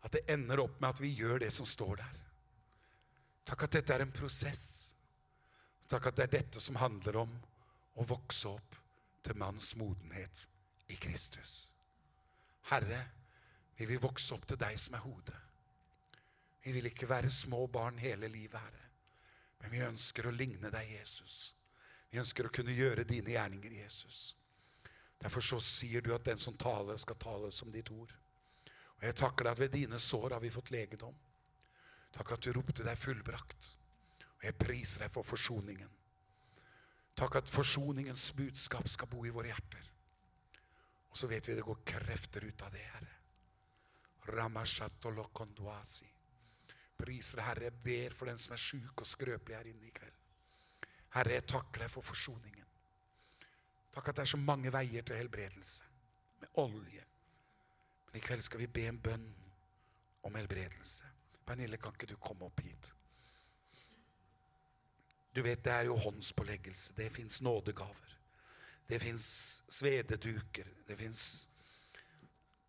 [0.04, 2.20] At det ender opp med at vi gjør det som står der.
[3.48, 4.66] Takk at dette er en prosess.
[5.92, 7.34] Takk at det er dette som handler om
[8.00, 8.78] å vokse opp
[9.24, 10.48] til manns modenhet
[10.92, 11.74] i Kristus.
[12.72, 13.02] Herre,
[13.76, 15.40] vi vil vokse opp til deg som er hodet.
[16.64, 18.88] Vi vil ikke være små barn hele livet, Herre.
[19.60, 21.54] Men vi ønsker å ligne deg, Jesus.
[22.12, 24.34] Vi ønsker å kunne gjøre dine gjerninger, Jesus.
[25.24, 28.12] Derfor så sier du at den som taler, skal tale som ditt ord.
[29.00, 31.16] Og jeg takker deg at ved dine sår har vi fått legedom.
[32.14, 33.70] Takk at du ropte deg fullbrakt.
[34.40, 35.90] Og jeg priser deg for forsoningen.
[37.16, 39.90] Takk at forsoningens budskap skal bo i våre hjerter.
[41.14, 43.16] Og så vet vi det går krefter ut av det, Herre.
[44.34, 46.10] Ramashatolokondwasi.
[46.98, 47.70] Priser Herre.
[47.70, 50.20] Jeg ber for den som er sjuk og skrøpelig her inne i kveld.
[51.14, 52.63] Herre, jeg takker deg for forsoningen.
[53.94, 55.84] Takk at det er så mange veier til helbredelse.
[56.42, 57.06] Med olje.
[58.08, 59.28] Men i kveld skal vi be en bønn
[60.24, 61.04] om helbredelse.
[61.46, 62.94] Pernille, kan ikke du komme opp hit?
[65.36, 66.94] Du vet, det er jo håndspåleggelse.
[66.98, 68.18] Det fins nådegaver.
[68.90, 69.26] Det fins
[69.70, 70.68] svededuker.
[70.88, 71.50] Det fins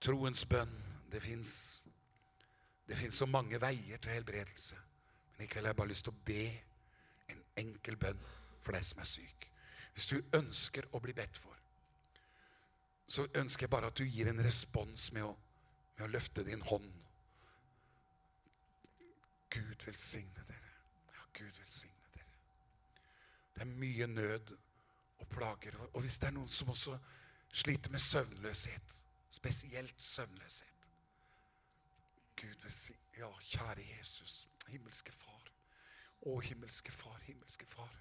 [0.01, 0.77] troens bønn.
[1.13, 1.83] Det fins
[2.89, 4.77] det fins så mange veier til helbredelse.
[5.37, 6.45] Men i kveld har jeg bare lyst til å be
[7.33, 8.21] en enkel bønn
[8.61, 9.47] for deg som er syk.
[9.95, 11.55] Hvis du ønsker å bli bedt for,
[13.07, 15.33] så ønsker jeg bare at du gir en respons med å,
[15.97, 16.91] med å løfte din hånd.
[19.55, 20.73] Gud velsigne dere.
[21.15, 22.33] Ja, Gud velsigne dere.
[23.55, 24.55] Det er mye nød
[25.21, 25.77] og plager.
[25.93, 26.97] Og hvis det er noen som også
[27.55, 28.97] sliter med søvnløshet,
[29.31, 30.71] spesielt søvnløshet
[32.41, 35.53] Gud velsigne Ja, kjære Jesus, himmelske Far.
[36.27, 37.93] Å, himmelske Far, himmelske Far.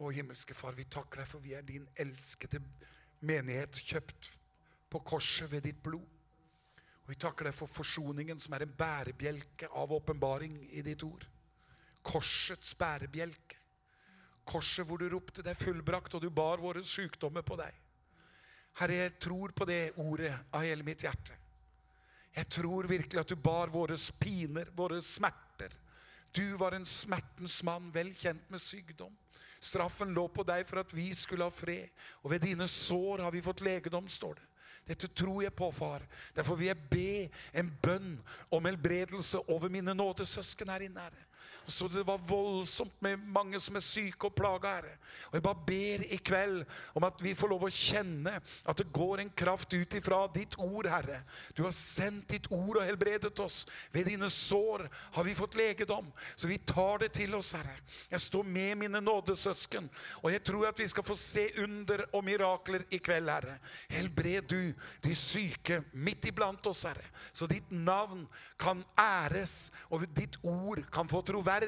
[0.00, 2.62] Å, himmelske Far, vi takker deg for vi er din elskede
[3.20, 4.30] menighet, kjøpt
[4.90, 6.06] på korset ved ditt blod.
[7.04, 11.26] Og Vi takker deg for forsoningen, som er en bærebjelke av åpenbaring i ditt ord.
[12.02, 13.58] Korsets bærebjelke.
[14.44, 17.74] Korset hvor du ropte deg fullbrakt, og du bar våre sykdommer på deg.
[18.80, 21.36] Herre, jeg tror på det ordet av hele mitt hjerte.
[22.30, 25.49] Jeg tror virkelig at du bar våre piner, våre smerter.
[26.32, 29.16] Du var en smertens mann, vel kjent med sykdom.
[29.60, 31.90] Straffen lå på deg for at vi skulle ha fred,
[32.22, 34.46] og ved dine sår har vi fått legedom, står det.
[34.90, 36.02] Dette tror jeg på, far.
[36.34, 37.10] Derfor vil jeg be
[37.60, 38.14] en bønn
[38.50, 41.04] om helbredelse over mine nådesøsken her inne.
[41.04, 41.26] Herre.
[41.70, 44.96] Så det var voldsomt med mange som er syke og plaga, Herre.
[45.30, 46.64] Og jeg bare ber i kveld
[46.98, 50.56] om at vi får lov å kjenne at det går en kraft ut ifra ditt
[50.58, 51.22] ord, Herre.
[51.54, 53.62] Du har sendt ditt ord og helbredet oss.
[53.94, 56.10] Ved dine sår har vi fått legedom.
[56.34, 57.76] Så vi tar det til oss, Herre.
[58.10, 59.88] Jeg står med mine nådesøsken,
[60.22, 63.58] og jeg tror at vi skal få se under og mirakler i kveld, Herre.
[63.90, 64.72] Helbred du
[65.04, 67.06] de syke midt iblant oss, Herre.
[67.32, 68.26] Så ditt navn
[68.60, 71.59] kan æres, og ditt ord kan få troverdighet,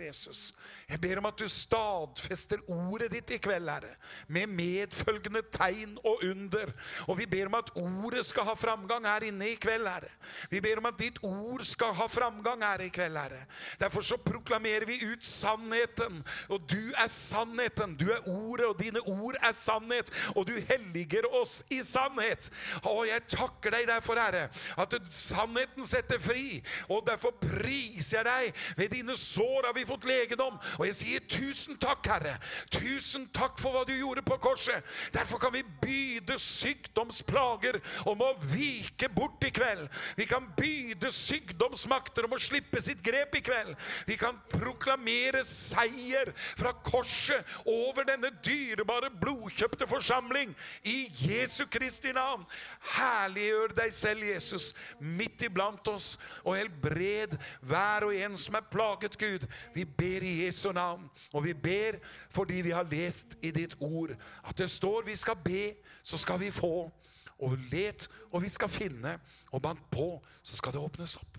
[0.00, 0.54] Jesus.
[0.90, 3.94] Jeg ber om at du stadfester ordet ditt i kveld, Herre,
[4.28, 6.72] med medfølgende tegn og under.
[7.08, 10.10] Og vi ber om at ordet skal ha framgang her inne i kveld, Herre.
[10.50, 13.44] Vi ber om at ditt ord skal ha framgang her i kveld, Herre.
[13.80, 17.96] Derfor så proklamerer vi ut sannheten, og du er sannheten.
[17.96, 22.50] Du er ordet, og dine ord er sannhet, og du helliger oss i sannhet.
[22.82, 24.48] Og jeg takker deg derfor, Herre,
[24.78, 28.64] at sannheten setter fri, og derfor priser jeg deg.
[28.76, 30.58] Ved dine sår har vi fått legedom.
[30.78, 32.36] Og jeg sier tusen takk, Herre.
[32.72, 34.86] Tusen takk for hva du gjorde på korset.
[35.14, 37.80] Derfor kan vi byde sykdomsplager
[38.10, 39.86] om å vike bort i kveld.
[40.18, 43.76] Vi kan byde sykdomsmakter om å slippe sitt grep i kveld.
[44.08, 50.54] Vi kan proklamere seier fra korset over denne dyrebare, blodkjøpte forsamling
[50.88, 52.46] i Jesu Kristi navn.
[52.96, 56.14] Herliggjør deg selv, Jesus, midt iblant oss,
[56.44, 57.36] og helbred
[57.66, 59.46] hver og en som er plaget, Gud.
[59.74, 62.00] Vi ber i Jesu navn, og vi ber
[62.30, 66.40] fordi vi har lest i ditt ord at det står vi skal be, så skal
[66.40, 66.90] vi få.
[67.40, 69.18] Og let, og vi skal finne.
[69.52, 71.38] Og bank på, så skal det åpnes opp.